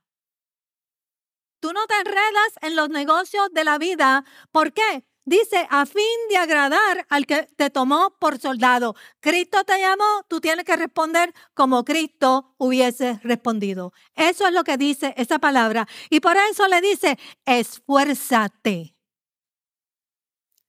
[1.60, 4.26] Tú no te enredas en los negocios de la vida.
[4.52, 5.06] ¿Por qué?
[5.28, 8.95] Dice, a fin de agradar al que te tomó por soldado.
[9.19, 13.91] Cristo te llamó, tú tienes que responder como Cristo hubiese respondido.
[14.13, 15.88] Eso es lo que dice esa palabra.
[16.12, 18.95] Y por eso le dice, esfuérzate.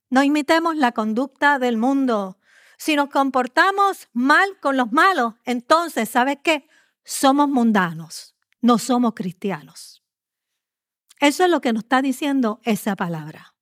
[0.08, 2.38] No imitemos la conducta del mundo.
[2.76, 6.68] Si nos comportamos mal con los malos, entonces, ¿sabes qué?
[7.04, 10.02] Somos mundanos, no somos cristianos.
[11.20, 13.54] Eso es lo que nos está diciendo esa palabra.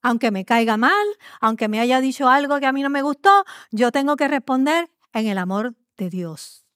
[0.00, 1.06] Aunque me caiga mal,
[1.40, 4.90] aunque me haya dicho algo que a mí no me gustó, yo tengo que responder
[5.12, 6.66] en el amor de Dios.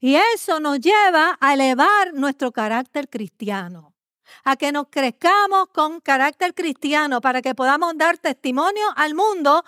[0.00, 3.94] Y eso nos lleva a elevar nuestro carácter cristiano,
[4.44, 9.64] a que nos crezcamos con carácter cristiano para que podamos dar testimonio al mundo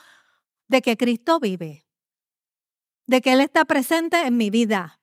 [0.68, 1.87] de que Cristo vive,
[3.07, 5.00] de que Él está presente en mi vida.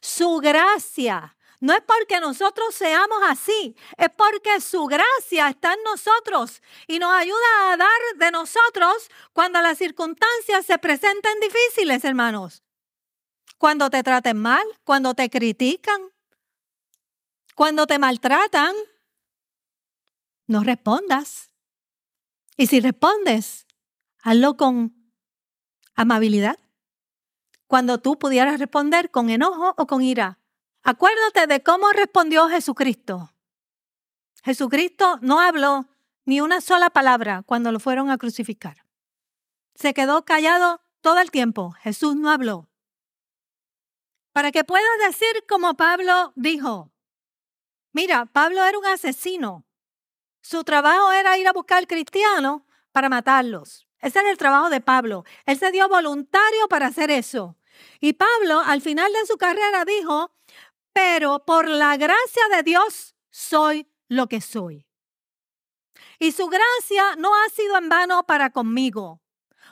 [0.00, 6.60] Su gracia No es porque nosotros seamos así, es porque su gracia está en nosotros
[6.86, 12.62] y nos ayuda a dar de nosotros cuando las circunstancias se presenten difíciles, hermanos.
[13.56, 16.02] Cuando te traten mal, cuando te critican,
[17.54, 18.74] cuando te maltratan,
[20.46, 21.48] no respondas.
[22.58, 23.63] Y si respondes,
[24.24, 24.94] hazlo con
[25.94, 26.58] amabilidad.
[27.66, 30.40] Cuando tú pudieras responder con enojo o con ira.
[30.82, 33.32] Acuérdate de cómo respondió Jesucristo.
[34.42, 35.86] Jesucristo no habló
[36.24, 38.86] ni una sola palabra cuando lo fueron a crucificar.
[39.74, 41.72] Se quedó callado todo el tiempo.
[41.72, 42.68] Jesús no habló.
[44.32, 46.90] Para que puedas decir como Pablo dijo,
[47.92, 49.64] mira, Pablo era un asesino,
[50.40, 53.83] su trabajo era ir a buscar cristianos para matarlos.
[54.04, 55.24] Ese era el trabajo de Pablo.
[55.46, 57.56] Él se dio voluntario para hacer eso.
[58.00, 60.30] Y Pablo al final de su carrera dijo,
[60.92, 64.86] pero por la gracia de Dios soy lo que soy.
[66.18, 69.22] Y su gracia no ha sido en vano para conmigo.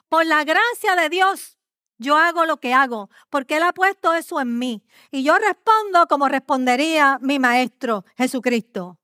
[0.09, 1.59] Por la gracia de Dios
[1.99, 4.83] yo hago lo que hago, porque Él ha puesto eso en mí.
[5.11, 8.99] Y yo respondo como respondería mi Maestro Jesucristo.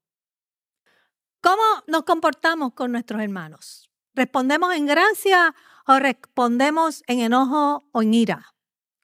[1.42, 3.87] ¿Cómo nos comportamos con nuestros hermanos?
[4.18, 5.54] ¿Respondemos en gracia
[5.86, 8.52] o respondemos en enojo o en ira?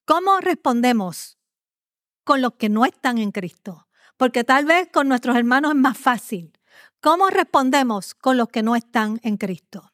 [0.04, 1.38] ¿Cómo respondemos
[2.24, 3.86] con los que no están en Cristo?
[4.16, 6.58] Porque tal vez con nuestros hermanos es más fácil.
[7.00, 9.92] ¿Cómo respondemos con los que no están en Cristo?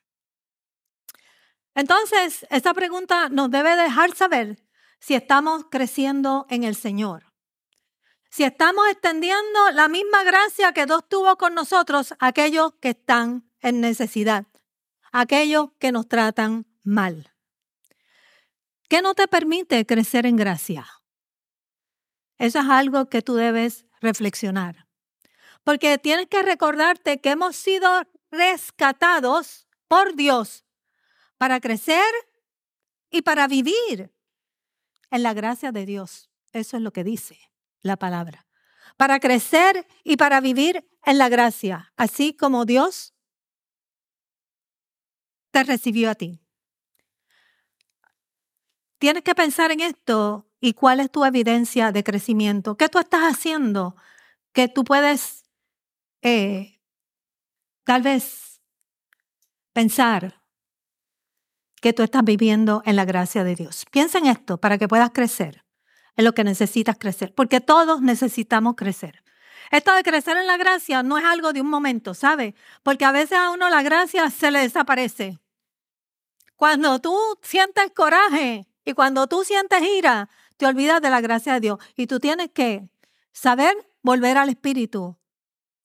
[1.75, 4.65] Entonces, esta pregunta nos debe dejar saber
[5.01, 7.25] si estamos creciendo en el Señor
[8.33, 13.51] si estamos extendiendo la misma gracia que Dios tuvo con nosotros a aquellos que están
[13.61, 14.47] en necesidad,
[15.13, 17.33] aquellos que nos tratan mal.
[18.89, 20.87] ¿Qué no te permite crecer en gracia?
[22.39, 24.89] Eso es algo que tú debes reflexionar.
[25.63, 27.89] Porque tienes que recordarte que hemos sido
[28.31, 30.65] rescatados por Dios
[31.37, 32.13] para crecer
[33.11, 34.13] y para vivir
[35.11, 36.31] en la gracia de Dios.
[36.53, 37.39] Eso es lo que dice
[37.83, 38.47] la palabra,
[38.97, 43.15] para crecer y para vivir en la gracia, así como Dios
[45.51, 46.41] te recibió a ti.
[48.99, 52.77] Tienes que pensar en esto y cuál es tu evidencia de crecimiento.
[52.77, 53.97] ¿Qué tú estás haciendo
[54.53, 55.45] que tú puedes
[56.23, 56.81] eh,
[57.85, 58.61] tal vez
[59.73, 60.43] pensar
[61.81, 63.87] que tú estás viviendo en la gracia de Dios?
[63.91, 65.65] Piensa en esto para que puedas crecer
[66.21, 69.23] es lo que necesitas crecer, porque todos necesitamos crecer.
[69.71, 72.55] Esto de crecer en la gracia no es algo de un momento, ¿sabe?
[72.83, 75.39] Porque a veces a uno la gracia se le desaparece.
[76.57, 81.61] Cuando tú sientes coraje y cuando tú sientes ira, te olvidas de la gracia de
[81.61, 82.91] Dios y tú tienes que
[83.33, 85.17] saber volver al Espíritu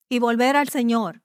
[0.10, 1.22] y volver al Señor.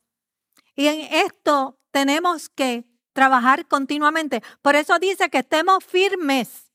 [0.76, 4.42] Y en esto tenemos que trabajar continuamente.
[4.62, 6.70] Por eso dice que estemos firmes,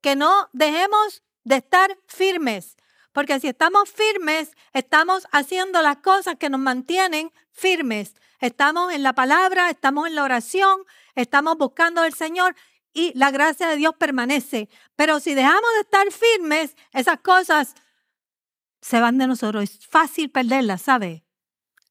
[0.00, 2.76] que no dejemos de estar firmes.
[3.12, 8.14] Porque si estamos firmes, estamos haciendo las cosas que nos mantienen firmes.
[8.40, 12.56] Estamos en la palabra, estamos en la oración, estamos buscando al Señor
[12.92, 14.68] y la gracia de Dios permanece.
[14.96, 17.74] Pero si dejamos de estar firmes, esas cosas
[18.80, 19.62] se van de nosotros.
[19.62, 21.24] Es fácil perderlas, ¿sabe?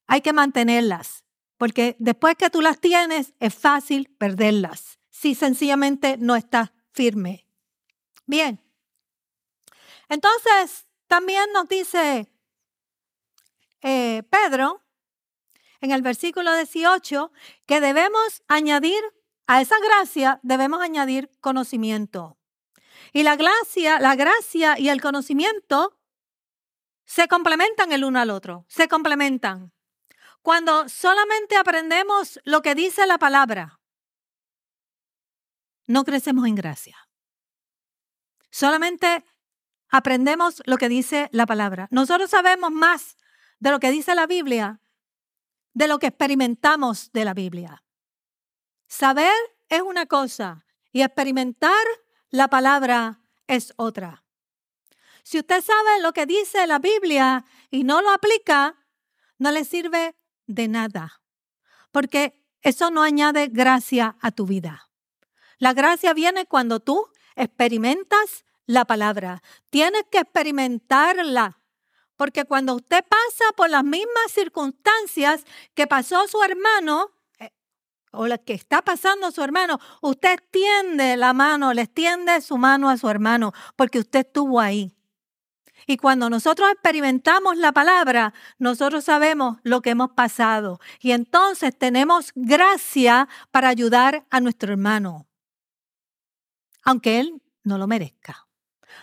[0.06, 1.24] Hay que mantenerlas.
[1.56, 4.98] Porque después que tú las tienes, es fácil perderlas.
[5.10, 7.46] Si sencillamente no estás firme.
[8.26, 8.60] Bien.
[10.08, 12.32] Entonces, también nos dice
[13.82, 14.82] eh, Pedro
[15.82, 17.30] en el versículo 18
[17.66, 18.98] que debemos añadir
[19.46, 22.38] a esa gracia, debemos añadir conocimiento.
[23.12, 26.00] Y la gracia, la gracia y el conocimiento
[27.04, 29.70] se complementan el uno al otro, se complementan.
[30.40, 33.82] Cuando solamente aprendemos lo que dice la palabra,
[35.86, 36.96] no crecemos en gracia.
[38.50, 39.26] Solamente
[39.92, 41.86] aprendemos lo que dice la palabra.
[41.90, 43.18] Nosotros sabemos más
[43.60, 44.80] de lo que dice la Biblia,
[45.74, 47.84] de lo que experimentamos de la Biblia.
[48.88, 49.32] Saber
[49.68, 51.84] es una cosa y experimentar
[52.30, 54.24] la palabra es otra.
[55.22, 58.74] Si usted sabe lo que dice la Biblia y no lo aplica,
[59.38, 60.16] no le sirve
[60.46, 61.20] de nada,
[61.90, 64.88] porque eso no añade gracia a tu vida.
[65.58, 69.42] La gracia viene cuando tú experimentas la palabra.
[69.70, 71.58] Tienes que experimentarla.
[72.16, 75.44] Porque cuando usted pasa por las mismas circunstancias
[75.74, 77.50] que pasó su hermano, eh,
[78.12, 82.90] o la que está pasando su hermano, usted extiende la mano, le extiende su mano
[82.90, 84.94] a su hermano, porque usted estuvo ahí.
[85.86, 90.78] Y cuando nosotros experimentamos la palabra, nosotros sabemos lo que hemos pasado.
[91.00, 95.26] Y entonces tenemos gracia para ayudar a nuestro hermano,
[96.84, 98.46] aunque él no lo merezca.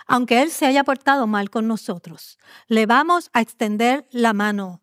[0.08, 2.38] Aunque él se haya portado mal con nosotros,
[2.68, 4.82] le vamos a extender la mano.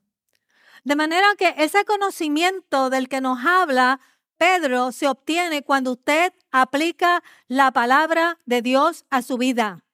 [0.85, 4.01] De manera que ese conocimiento del que nos habla
[4.39, 9.85] Pedro se obtiene cuando usted aplica la palabra de Dios a su vida.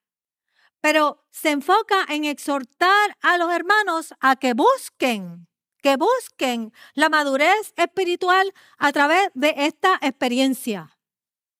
[0.81, 5.47] Pero se enfoca en exhortar a los hermanos a que busquen,
[5.81, 10.97] que busquen la madurez espiritual a través de esta experiencia.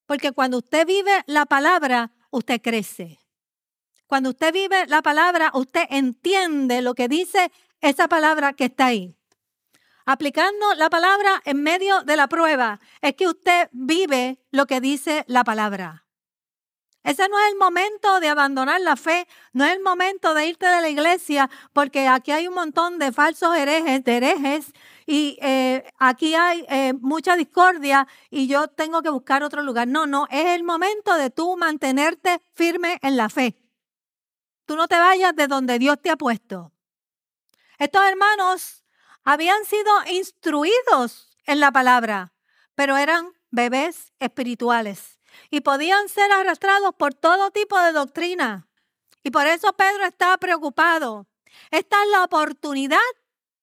[0.06, 3.23] Porque cuando usted vive la palabra, usted crece.
[4.14, 7.50] Cuando usted vive la palabra, usted entiende lo que dice
[7.80, 9.16] esa palabra que está ahí
[10.06, 15.24] aplicando la palabra en medio de la prueba, es que usted vive lo que dice
[15.26, 16.06] la palabra.
[17.02, 20.66] Ese no es el momento de abandonar la fe, no es el momento de irte
[20.66, 24.72] de la iglesia, porque aquí hay un montón de falsos herejes, herejes,
[25.06, 29.88] y eh, aquí hay eh, mucha discordia y yo tengo que buscar otro lugar.
[29.88, 33.63] No, no, es el momento de tú mantenerte firme en la fe.
[34.66, 36.72] Tú no te vayas de donde Dios te ha puesto.
[37.78, 38.84] Estos hermanos
[39.24, 42.32] habían sido instruidos en la palabra,
[42.74, 45.18] pero eran bebés espirituales
[45.50, 48.68] y podían ser arrastrados por todo tipo de doctrina.
[49.22, 51.26] Y por eso Pedro estaba preocupado.
[51.70, 52.98] Esta es la oportunidad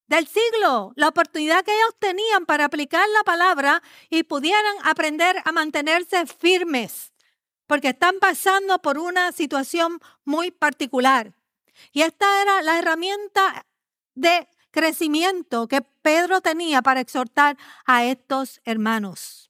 [0.08, 5.52] del siglo, la oportunidad que ellos tenían para aplicar la palabra y pudieran aprender a
[5.52, 7.11] mantenerse firmes,
[7.72, 11.38] porque están pasando por una situación muy particular.
[11.94, 13.66] Y esta era la herramienta
[14.14, 19.50] de crecimiento que Pedro tenía para exhortar a estos hermanos.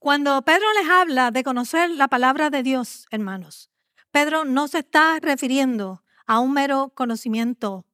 [0.00, 3.70] Cuando Pedro les habla de conocer la palabra de Dios, hermanos,
[4.10, 7.86] Pedro no se está refiriendo a un mero conocimiento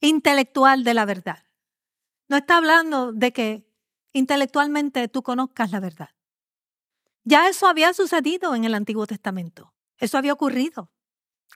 [0.00, 1.49] intelectual de la verdad.
[2.30, 3.66] No está hablando de que
[4.12, 6.10] intelectualmente tú conozcas la verdad.
[7.24, 9.74] Ya eso había sucedido en el Antiguo Testamento.
[9.98, 10.92] Eso había ocurrido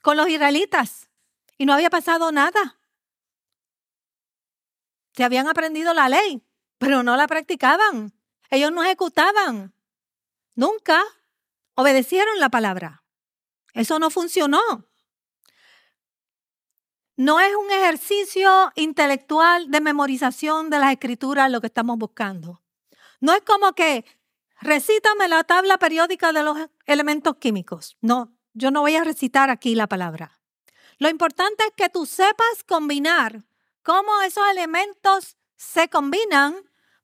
[0.01, 1.09] con los israelitas
[1.57, 2.77] y no había pasado nada.
[5.13, 6.45] Se habían aprendido la ley,
[6.77, 8.13] pero no la practicaban.
[8.49, 9.73] Ellos no ejecutaban.
[10.55, 11.01] Nunca
[11.75, 13.05] obedecieron la palabra.
[13.73, 14.59] Eso no funcionó.
[17.17, 22.61] No es un ejercicio intelectual de memorización de las escrituras lo que estamos buscando.
[23.21, 24.03] No es como que
[24.59, 27.95] recítame la tabla periódica de los elementos químicos.
[28.01, 30.41] No, yo no voy a recitar aquí la palabra.
[30.97, 33.45] Lo importante es que tú sepas combinar
[33.81, 36.55] cómo esos elementos se combinan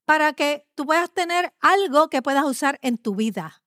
[0.03, 3.60] para que tú puedas tener algo que puedas usar en tu vida.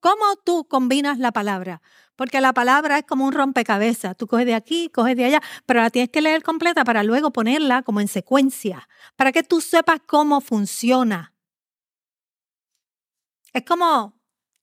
[0.00, 1.82] ¿Cómo tú combinas la palabra?
[2.16, 4.16] Porque la palabra es como un rompecabezas.
[4.16, 7.32] Tú coges de aquí, coges de allá, pero la tienes que leer completa para luego
[7.32, 11.32] ponerla como en secuencia, para que tú sepas cómo funciona.
[13.52, 14.17] Es como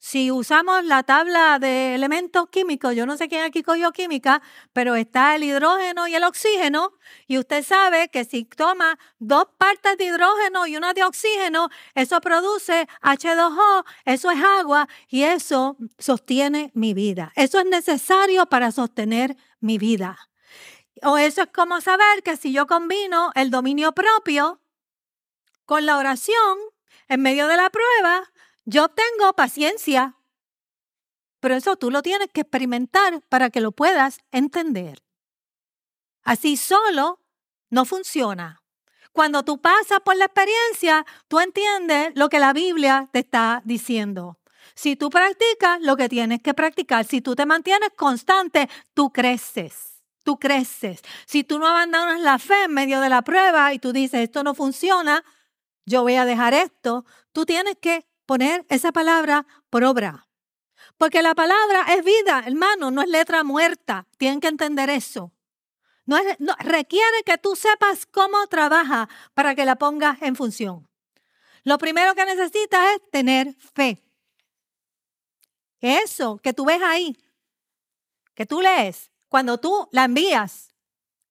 [0.05, 4.39] si usamos la tabla de elementos químicos, yo no sé quién aquí cogió química,
[4.71, 6.93] pero está el hidrógeno y el oxígeno,
[7.25, 12.21] y usted sabe que si toma dos partes de hidrógeno y una de oxígeno, eso
[12.21, 17.33] produce H2O, eso es agua y eso sostiene mi vida.
[17.35, 20.29] Eso es necesario para sostener mi vida.
[21.01, 24.61] O eso es como saber que si yo combino el dominio propio
[25.65, 26.59] con la oración
[27.07, 28.31] en medio de la prueba,
[28.65, 30.15] yo tengo paciencia,
[31.39, 35.03] pero eso tú lo tienes que experimentar para que lo puedas entender.
[36.23, 37.19] Así solo
[37.69, 38.63] no funciona.
[39.11, 44.39] Cuando tú pasas por la experiencia, tú entiendes lo que la Biblia te está diciendo.
[44.73, 50.01] Si tú practicas lo que tienes que practicar, si tú te mantienes constante, tú creces.
[50.23, 51.01] Tú creces.
[51.27, 54.43] Si tú no abandonas la fe en medio de la prueba y tú dices, esto
[54.43, 55.23] no funciona,
[55.85, 60.27] yo voy a dejar esto, tú tienes que poner esa palabra por obra.
[60.97, 64.07] Porque la palabra es vida, hermano, no es letra muerta.
[64.17, 65.33] Tienen que entender eso.
[66.05, 66.17] No,
[66.59, 70.87] requiere que tú sepas cómo trabaja para que la pongas en función.
[71.63, 74.03] Lo primero que necesitas es tener fe.
[75.81, 77.17] Eso que tú ves ahí,
[78.35, 80.69] que tú lees, cuando tú la envías,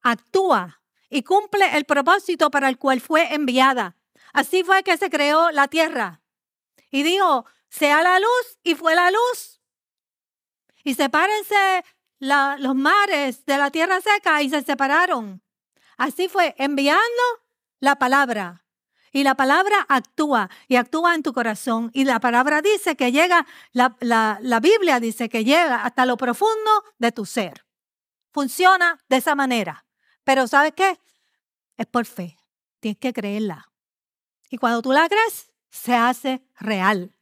[0.03, 3.97] actúa y cumple el propósito para el cual fue enviada.
[4.33, 6.24] Así fue que se creó la tierra
[6.95, 9.61] y dijo, sea la luz y fue la luz.
[10.85, 11.85] Y sepárense
[12.21, 15.43] los mares de la tierra seca y se separaron.
[15.97, 17.03] Así fue enviando
[17.81, 18.65] la palabra.
[19.11, 21.91] Y la palabra actúa y actúa en tu corazón.
[21.95, 26.85] Y la palabra dice que llega, la, la, Biblia dice que llega hasta lo profundo
[26.99, 27.67] de tu ser.
[28.31, 29.85] Funciona de esa manera.
[30.23, 31.01] Pero ¿sabes qué?
[31.77, 32.39] Es por fe.
[32.79, 33.73] Tienes que creerla.
[34.49, 37.17] Y cuando tú la crees, se hace real.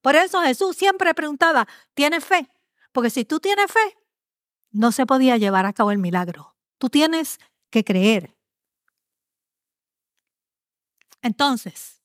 [0.00, 2.50] Por eso Jesús siempre preguntaba, ¿tienes fe?
[2.92, 3.98] Porque si tú tienes fe,
[4.70, 6.56] no se podía llevar a cabo el milagro.
[6.78, 7.38] Tú tienes
[7.68, 8.34] que creer.
[11.20, 12.02] Entonces,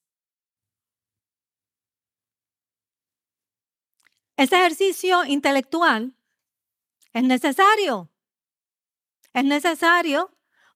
[4.35, 6.17] ese ejercicio intelectual
[7.13, 8.11] es necesario.
[9.33, 10.34] Es necesario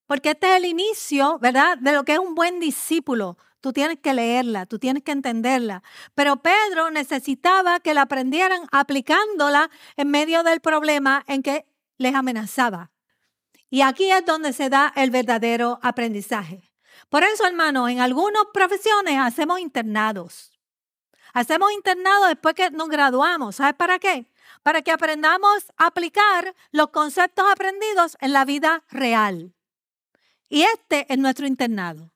[0.10, 3.38] porque este es el inicio, ¿verdad?, de lo que es un buen discípulo.
[3.62, 5.84] Tú tienes que leerla, tú tienes que entenderla.
[6.16, 11.68] Pero Pedro necesitaba que la aprendieran aplicándola en medio del problema en que
[11.99, 12.89] les amenazaba.
[13.70, 16.72] Y aquí es donde se da el verdadero aprendizaje.
[17.10, 20.51] Por eso, hermanos, en algunas profesiones hacemos internados.
[21.34, 23.57] Hacemos internados después que nos graduamos.
[23.57, 24.26] ¿Sabes para qué?
[24.64, 29.53] Para que aprendamos a aplicar los conceptos aprendidos en la vida real.
[30.49, 32.11] Y este es nuestro internado.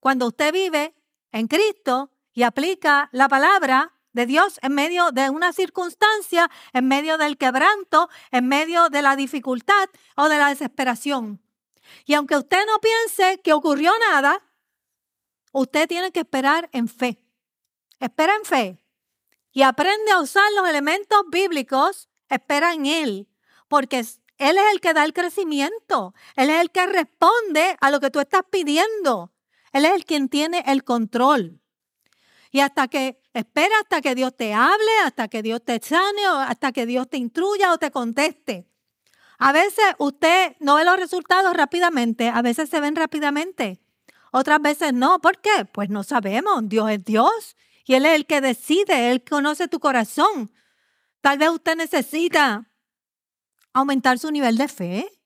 [0.00, 0.94] Cuando usted vive
[1.30, 7.18] en Cristo y aplica la palabra de Dios en medio de una circunstancia, en medio
[7.18, 11.42] del quebranto, en medio de la dificultad o de la desesperación.
[12.06, 14.42] Y aunque usted no piense que ocurrió nada,
[15.52, 17.22] usted tiene que esperar en fe.
[18.00, 18.80] Espera en fe
[19.52, 23.28] y aprende a usar los elementos bíblicos, espera en Él,
[23.68, 24.04] porque
[24.40, 28.10] Él es el que da el crecimiento, Él es el que responde a lo que
[28.10, 29.32] tú estás pidiendo,
[29.70, 31.60] Él es el quien tiene el control.
[32.50, 36.36] Y hasta que, espera hasta que Dios te hable, hasta que Dios te sane, o
[36.36, 38.66] hasta que Dios te instruya o te conteste.
[39.38, 43.78] A veces usted no ve los resultados rápidamente, a veces se ven rápidamente,
[44.32, 45.20] otras veces no.
[45.20, 45.66] ¿Por qué?
[45.70, 46.62] Pues no sabemos.
[46.66, 50.50] Dios es Dios y Él es el que decide, Él conoce tu corazón.
[51.20, 52.69] Tal vez usted necesita
[53.72, 55.20] aumentar su nivel de fe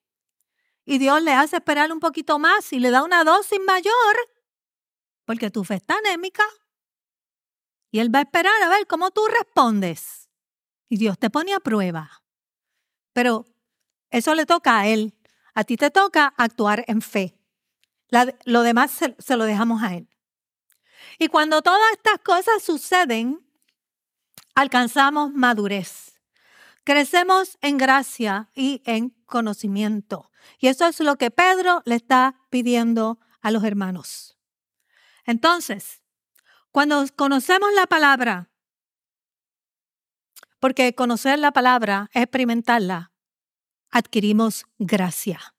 [0.85, 4.17] y Dios le hace esperar un poquito más y le da una dosis mayor
[5.25, 6.45] porque tu fe está anémica
[7.95, 10.29] y Él va a esperar a ver cómo tú respondes.
[10.89, 12.25] Y Dios te pone a prueba.
[13.13, 13.47] Pero
[14.11, 15.15] eso le toca a Él.
[15.55, 17.39] A ti te toca actuar en fe.
[18.47, 20.09] lo demás se, se lo dejamos a Él.
[21.21, 23.49] Y cuando todas estas cosas suceden,
[24.57, 26.14] alcanzamos madurez.
[26.85, 30.31] Crecemos en gracia y en conocimiento.
[30.59, 34.37] Y eso es lo que Pedro le está pidiendo a los hermanos.
[35.25, 36.03] Entonces,
[36.71, 38.51] cuando conocemos la palabra,
[40.61, 43.13] porque conocer la palabra experimentarla,
[43.91, 45.55] adquirimos gracia.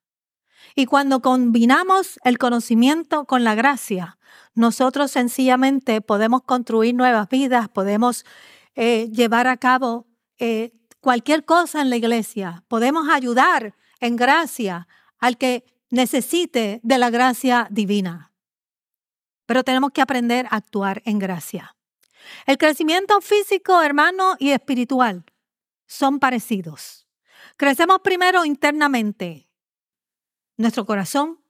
[0.74, 4.18] Y cuando combinamos el conocimiento con la gracia,
[4.54, 8.24] nosotros sencillamente podemos construir nuevas vidas, podemos
[8.74, 10.06] eh, llevar a cabo
[10.38, 10.72] eh,
[11.06, 14.88] cualquier cosa en la iglesia, podemos ayudar en gracia
[15.18, 18.26] al que necesite de la gracia divina
[19.46, 21.76] pero tenemos que aprender a actuar en gracia.
[22.44, 25.24] El crecimiento físico, hermano, y espiritual
[25.86, 27.06] son parecidos.
[27.56, 29.48] Crecemos primero internamente.
[30.56, 31.40] Nuestro corazón,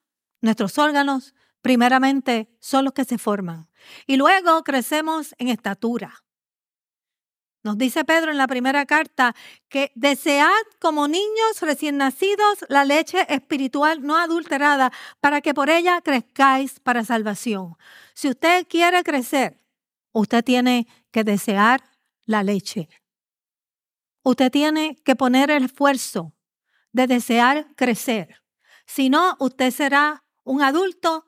[0.42, 3.68] nuestros órganos, primeramente son los que se forman.
[4.06, 6.25] Y luego crecemos en estatura.
[7.66, 9.34] Nos dice Pedro en la primera carta
[9.68, 16.00] que desead como niños recién nacidos la leche espiritual no adulterada para que por ella
[16.00, 17.76] crezcáis para salvación.
[18.14, 19.60] Si usted quiere crecer,
[20.12, 21.82] usted tiene que desear
[22.24, 22.88] la leche.
[24.22, 26.36] Usted tiene que poner el esfuerzo
[26.92, 28.44] de desear crecer.
[28.86, 31.26] Si no, usted será un adulto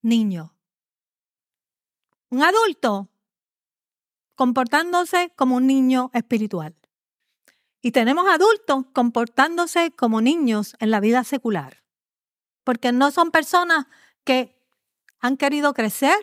[0.00, 0.56] niño.
[2.30, 3.10] Un adulto
[4.38, 6.76] comportándose como un niño espiritual.
[7.82, 11.82] Y tenemos adultos comportándose como niños en la vida secular,
[12.62, 13.86] porque no son personas
[14.22, 14.64] que
[15.18, 16.14] han querido crecer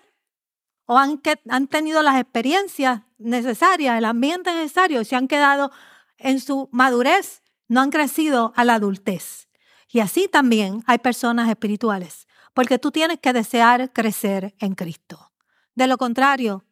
[0.85, 5.71] o han, han tenido las experiencias necesarias, el ambiente necesario, y se han quedado
[6.17, 9.49] en su madurez, no han crecido a la adultez.
[9.89, 15.33] Y así también hay personas espirituales, porque tú tienes que desear crecer en Cristo.
[15.73, 16.63] De lo contrario,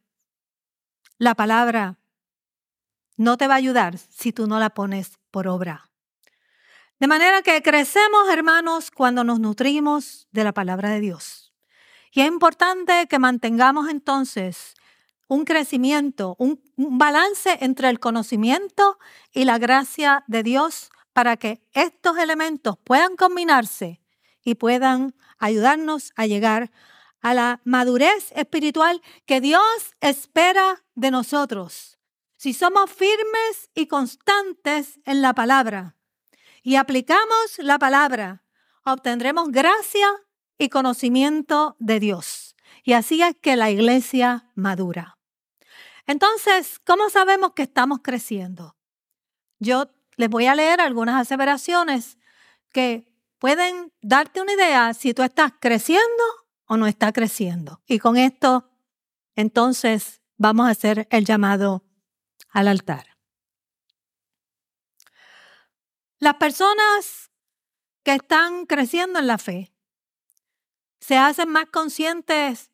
[1.18, 1.98] la palabra
[3.18, 5.90] no te va a ayudar si tú no la pones por obra.
[7.00, 11.54] De manera que crecemos, hermanos, cuando nos nutrimos de la palabra de Dios.
[12.12, 14.76] Y es importante que mantengamos entonces
[15.28, 18.98] un crecimiento, un, balance entre el conocimiento
[19.32, 24.02] y la gracia de Dios para que estos elementos puedan combinarse
[24.44, 26.72] y puedan ayudarnos a llegar
[27.24, 31.98] a la madurez espiritual que Dios espera de nosotros.
[32.38, 35.96] Si somos firmes y constantes en la palabra
[36.62, 38.44] y aplicamos la palabra,
[38.84, 40.08] obtendremos gracia
[40.58, 42.56] y conocimiento de Dios.
[42.84, 45.18] Y así es que la iglesia madura.
[46.06, 48.76] Entonces, ¿cómo sabemos que estamos creciendo?
[49.60, 52.18] Yo les voy a leer algunas aseveraciones
[52.74, 53.08] que
[53.40, 57.82] pueden darte una idea si tú estás creciendo o no estás creciendo.
[57.86, 58.70] Y con esto,
[59.36, 61.84] entonces, vamos a hacer el llamado
[62.50, 63.18] al altar.
[66.20, 67.32] Las personas
[68.04, 69.74] que están creciendo en la fe
[71.00, 72.72] se hacen más conscientes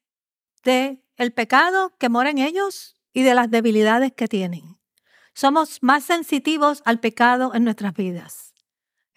[0.64, 4.80] de el pecado que mora en ellos y de las debilidades que tienen.
[5.34, 8.49] Somos más sensitivos al pecado en nuestras vidas.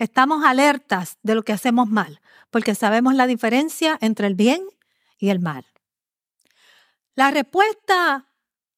[0.02, 4.60] Estamos alertas de lo que hacemos mal, porque sabemos la diferencia entre el bien
[5.16, 5.64] y el mal.
[7.14, 8.26] La respuesta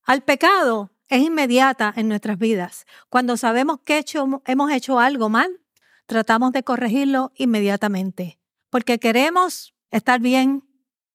[0.03, 2.85] al pecado es inmediata en nuestras vidas.
[3.09, 4.05] Cuando sabemos que
[4.45, 5.63] hemos hecho algo mal,
[6.05, 10.69] tratamos de corregirlo inmediatamente, porque queremos estar bien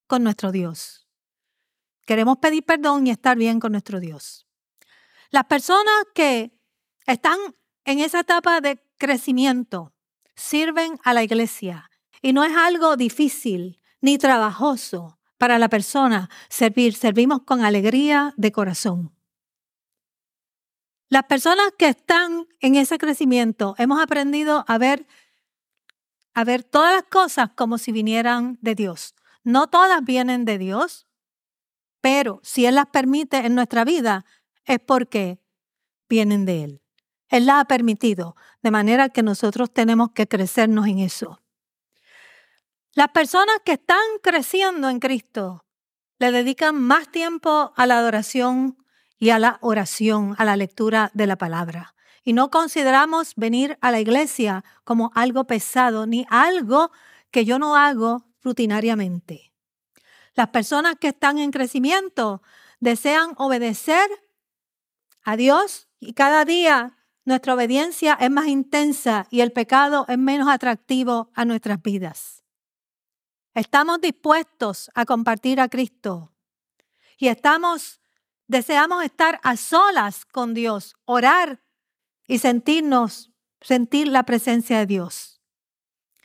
[0.07, 1.07] con nuestro Dios.
[2.07, 4.47] Queremos pedir perdón y estar bien con nuestro Dios.
[5.29, 6.51] Las personas que
[7.05, 7.37] están
[7.85, 9.93] en esa etapa de crecimiento
[10.39, 16.95] sirven a la iglesia y no es algo difícil ni trabajoso para la persona servir.
[16.95, 19.13] Servimos con alegría de corazón.
[21.09, 25.07] Las personas que están en ese crecimiento hemos aprendido a ver,
[26.33, 29.15] a ver todas las cosas como si vinieran de Dios.
[29.43, 31.07] No todas vienen de Dios,
[32.01, 34.25] pero si Él las permite en nuestra vida,
[34.65, 35.41] es porque
[36.07, 36.78] vienen de Él.
[37.29, 41.39] Él las ha permitido, de manera que nosotros tenemos que crecernos en eso.
[42.93, 45.63] Las personas que están creciendo en Cristo
[46.17, 48.77] le dedican más tiempo a la adoración
[49.19, 51.95] y a la oración, a la lectura de la palabra.
[52.23, 56.91] Y no consideramos venir a la iglesia como algo pesado ni algo
[57.31, 59.53] que yo no hago rutinariamente.
[60.35, 62.41] Las personas que están en crecimiento
[62.79, 64.09] desean obedecer
[65.23, 66.97] a Dios y cada día
[67.29, 72.43] nuestra obediencia es más intensa y el pecado es menos atractivo a nuestras vidas.
[73.53, 76.33] Estamos dispuestos a compartir a Cristo
[77.19, 78.01] y estamos
[78.47, 81.61] deseamos estar a solas con Dios, orar
[82.27, 85.39] y sentirnos sentir la presencia de Dios.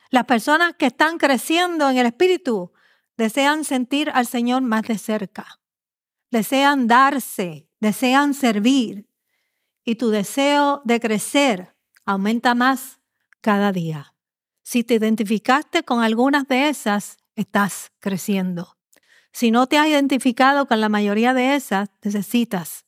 [0.09, 2.73] Las personas que están creciendo en el espíritu
[3.19, 5.61] desean sentir al Señor más de cerca,
[6.31, 9.07] desean darse, desean servir
[9.85, 11.75] y tu deseo de crecer
[12.05, 13.01] aumenta más
[13.41, 14.15] cada día.
[14.63, 18.79] Si te identificaste con algunas de esas, estás creciendo.
[19.33, 22.87] Si no te has identificado con la mayoría de esas, necesitas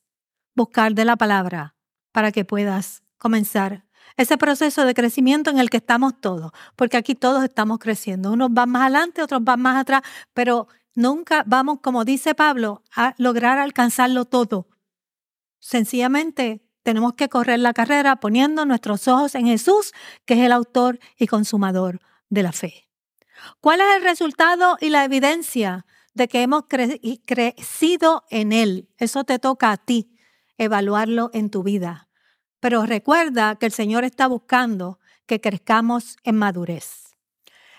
[0.55, 1.75] buscar de la palabra
[2.11, 3.85] para que puedas comenzar
[4.15, 8.31] ese proceso de crecimiento en el que estamos todos, porque aquí todos estamos creciendo.
[8.31, 10.01] Unos van más adelante, otros van más atrás,
[10.33, 14.67] pero nunca vamos, como dice Pablo, a lograr alcanzarlo todo.
[15.59, 19.91] Sencillamente tenemos que correr la carrera poniendo nuestros ojos en Jesús,
[20.23, 22.87] que es el autor y consumador de la fe.
[23.59, 28.87] ¿Cuál es el resultado y la evidencia de que hemos crecido en Él?
[28.99, 30.15] Eso te toca a ti,
[30.57, 32.07] evaluarlo en tu vida.
[32.61, 37.17] Pero recuerda que el Señor está buscando que crezcamos en madurez.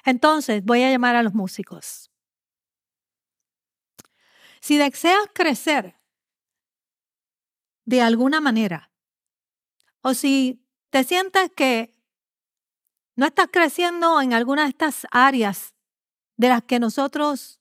[0.04, 2.10] Entonces voy a llamar a los músicos.
[4.60, 5.94] Si deseas crecer
[7.86, 8.88] de alguna manera,
[10.02, 11.94] o si te sientes que
[13.16, 15.74] no estás creciendo en alguna de estas áreas
[16.36, 17.60] de las que nosotros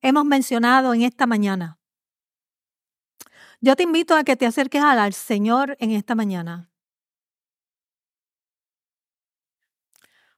[0.00, 1.78] hemos mencionado en esta mañana,
[3.60, 6.70] yo te invito a que te acerques al Señor en esta mañana.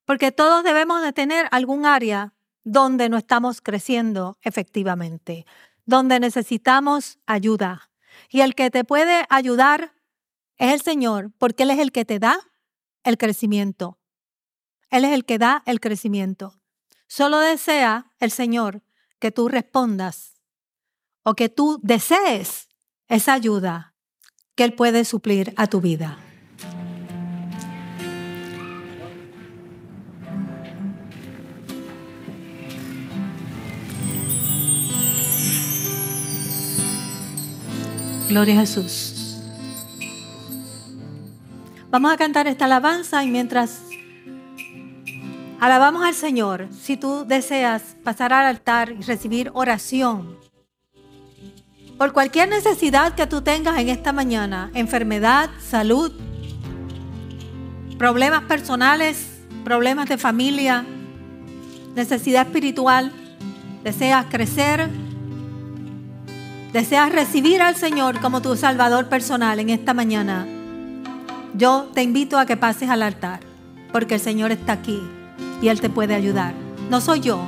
[0.07, 5.47] Porque todos debemos de tener algún área donde no estamos creciendo efectivamente,
[5.85, 7.91] donde necesitamos ayuda.
[8.31, 9.93] Y el que te puede ayudar
[10.61, 12.39] es el Señor, porque Él es el que te da
[13.03, 13.99] el crecimiento.
[14.91, 16.61] Él es el que da el crecimiento.
[17.09, 18.83] Solo desea el Señor
[19.19, 20.35] que tú respondas
[21.23, 22.69] o que tú desees
[23.09, 23.95] esa ayuda
[24.55, 26.19] que Él puede suplir a tu vida.
[38.29, 39.20] Gloria a Jesús.
[41.91, 43.83] Vamos a cantar esta alabanza y mientras
[45.61, 46.69] Alabamos al Señor.
[46.73, 50.39] Si tú deseas pasar al altar y recibir oración
[51.99, 56.13] por cualquier necesidad que tú tengas en esta mañana, enfermedad, salud,
[57.99, 60.87] problemas personales, problemas de familia,
[61.95, 63.13] necesidad espiritual,
[63.85, 64.89] deseas crecer,
[66.73, 70.47] deseas recibir al Señor como tu Salvador personal en esta mañana,
[71.55, 73.41] yo te invito a que pases al altar,
[73.93, 75.01] porque el Señor está aquí
[75.61, 76.55] y Él te puede ayudar.
[76.89, 77.43] No soy yo,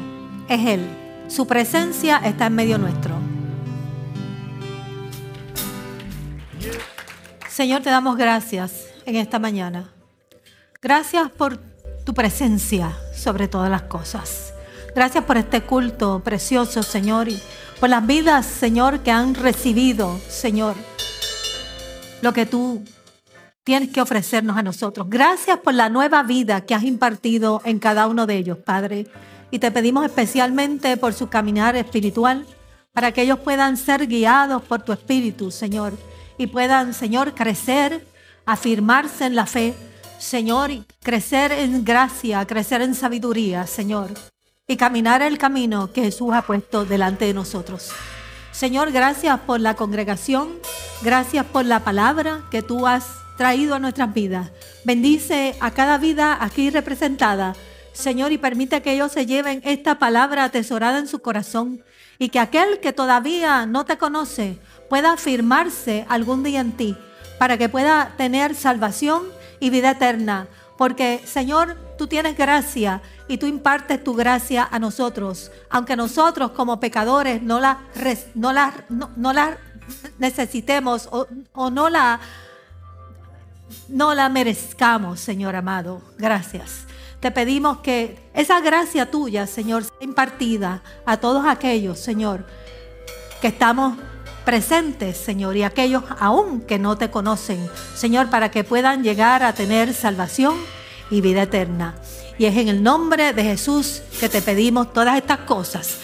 [0.48, 0.86] es Él.
[1.28, 3.14] Su presencia está en medio nuestro.
[7.48, 9.92] Señor, te damos gracias en esta mañana.
[10.80, 11.58] Gracias por
[12.04, 14.52] tu presencia sobre todas las cosas.
[14.94, 17.40] Gracias por este culto precioso, Señor, y
[17.80, 20.74] por las vidas, Señor, que han recibido, Señor,
[22.20, 22.84] lo que tú
[23.64, 25.06] tienes que ofrecernos a nosotros.
[25.08, 29.06] Gracias por la nueva vida que has impartido en cada uno de ellos, Padre.
[29.50, 32.46] Y te pedimos especialmente por su caminar espiritual,
[32.92, 35.94] para que ellos puedan ser guiados por tu Espíritu, Señor,
[36.38, 38.06] y puedan, Señor, crecer,
[38.44, 39.74] afirmarse en la fe,
[40.18, 40.70] Señor,
[41.02, 44.10] crecer en gracia, crecer en sabiduría, Señor,
[44.66, 47.90] y caminar el camino que Jesús ha puesto delante de nosotros.
[48.52, 50.50] Señor, gracias por la congregación,
[51.02, 54.50] gracias por la palabra que tú has traído a nuestras vidas.
[54.84, 57.54] Bendice a cada vida aquí representada,
[57.92, 61.82] Señor, y permite que ellos se lleven esta palabra atesorada en su corazón
[62.18, 64.58] y que aquel que todavía no te conoce
[64.88, 66.96] pueda afirmarse algún día en ti
[67.38, 69.24] para que pueda tener salvación
[69.58, 70.46] y vida eterna.
[70.78, 76.80] Porque, Señor, tú tienes gracia y tú impartes tu gracia a nosotros, aunque nosotros como
[76.80, 77.78] pecadores no la,
[78.34, 79.58] no la, no, la
[80.18, 82.20] necesitemos o, o no la
[83.92, 86.02] no la merezcamos, Señor amado.
[86.18, 86.86] Gracias.
[87.20, 92.44] Te pedimos que esa gracia tuya, Señor, sea impartida a todos aquellos, Señor,
[93.40, 93.96] que estamos
[94.44, 99.52] presentes, Señor, y aquellos aún que no te conocen, Señor, para que puedan llegar a
[99.52, 100.56] tener salvación
[101.10, 101.94] y vida eterna.
[102.38, 105.98] Y es en el nombre de Jesús que te pedimos todas estas cosas.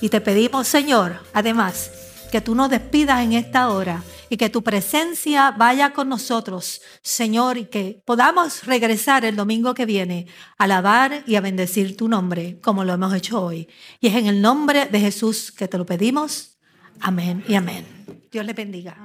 [0.00, 1.90] Y te pedimos, Señor, además,
[2.30, 7.58] que tú nos despidas en esta hora y que tu presencia vaya con nosotros, Señor,
[7.58, 10.26] y que podamos regresar el domingo que viene
[10.56, 13.68] a alabar y a bendecir tu nombre como lo hemos hecho hoy.
[14.00, 16.58] Y es en el nombre de Jesús que te lo pedimos.
[17.00, 17.84] Amén y amén.
[18.30, 18.96] Dios le bendiga.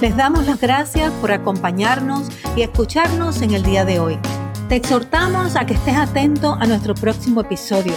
[0.00, 4.18] Les damos las gracias por acompañarnos y escucharnos en el día de hoy.
[4.68, 7.94] Te exhortamos a que estés atento a nuestro próximo episodio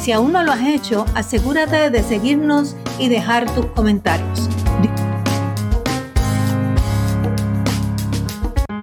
[0.00, 4.48] si aún no lo has hecho, asegúrate de seguirnos y dejar tus comentarios.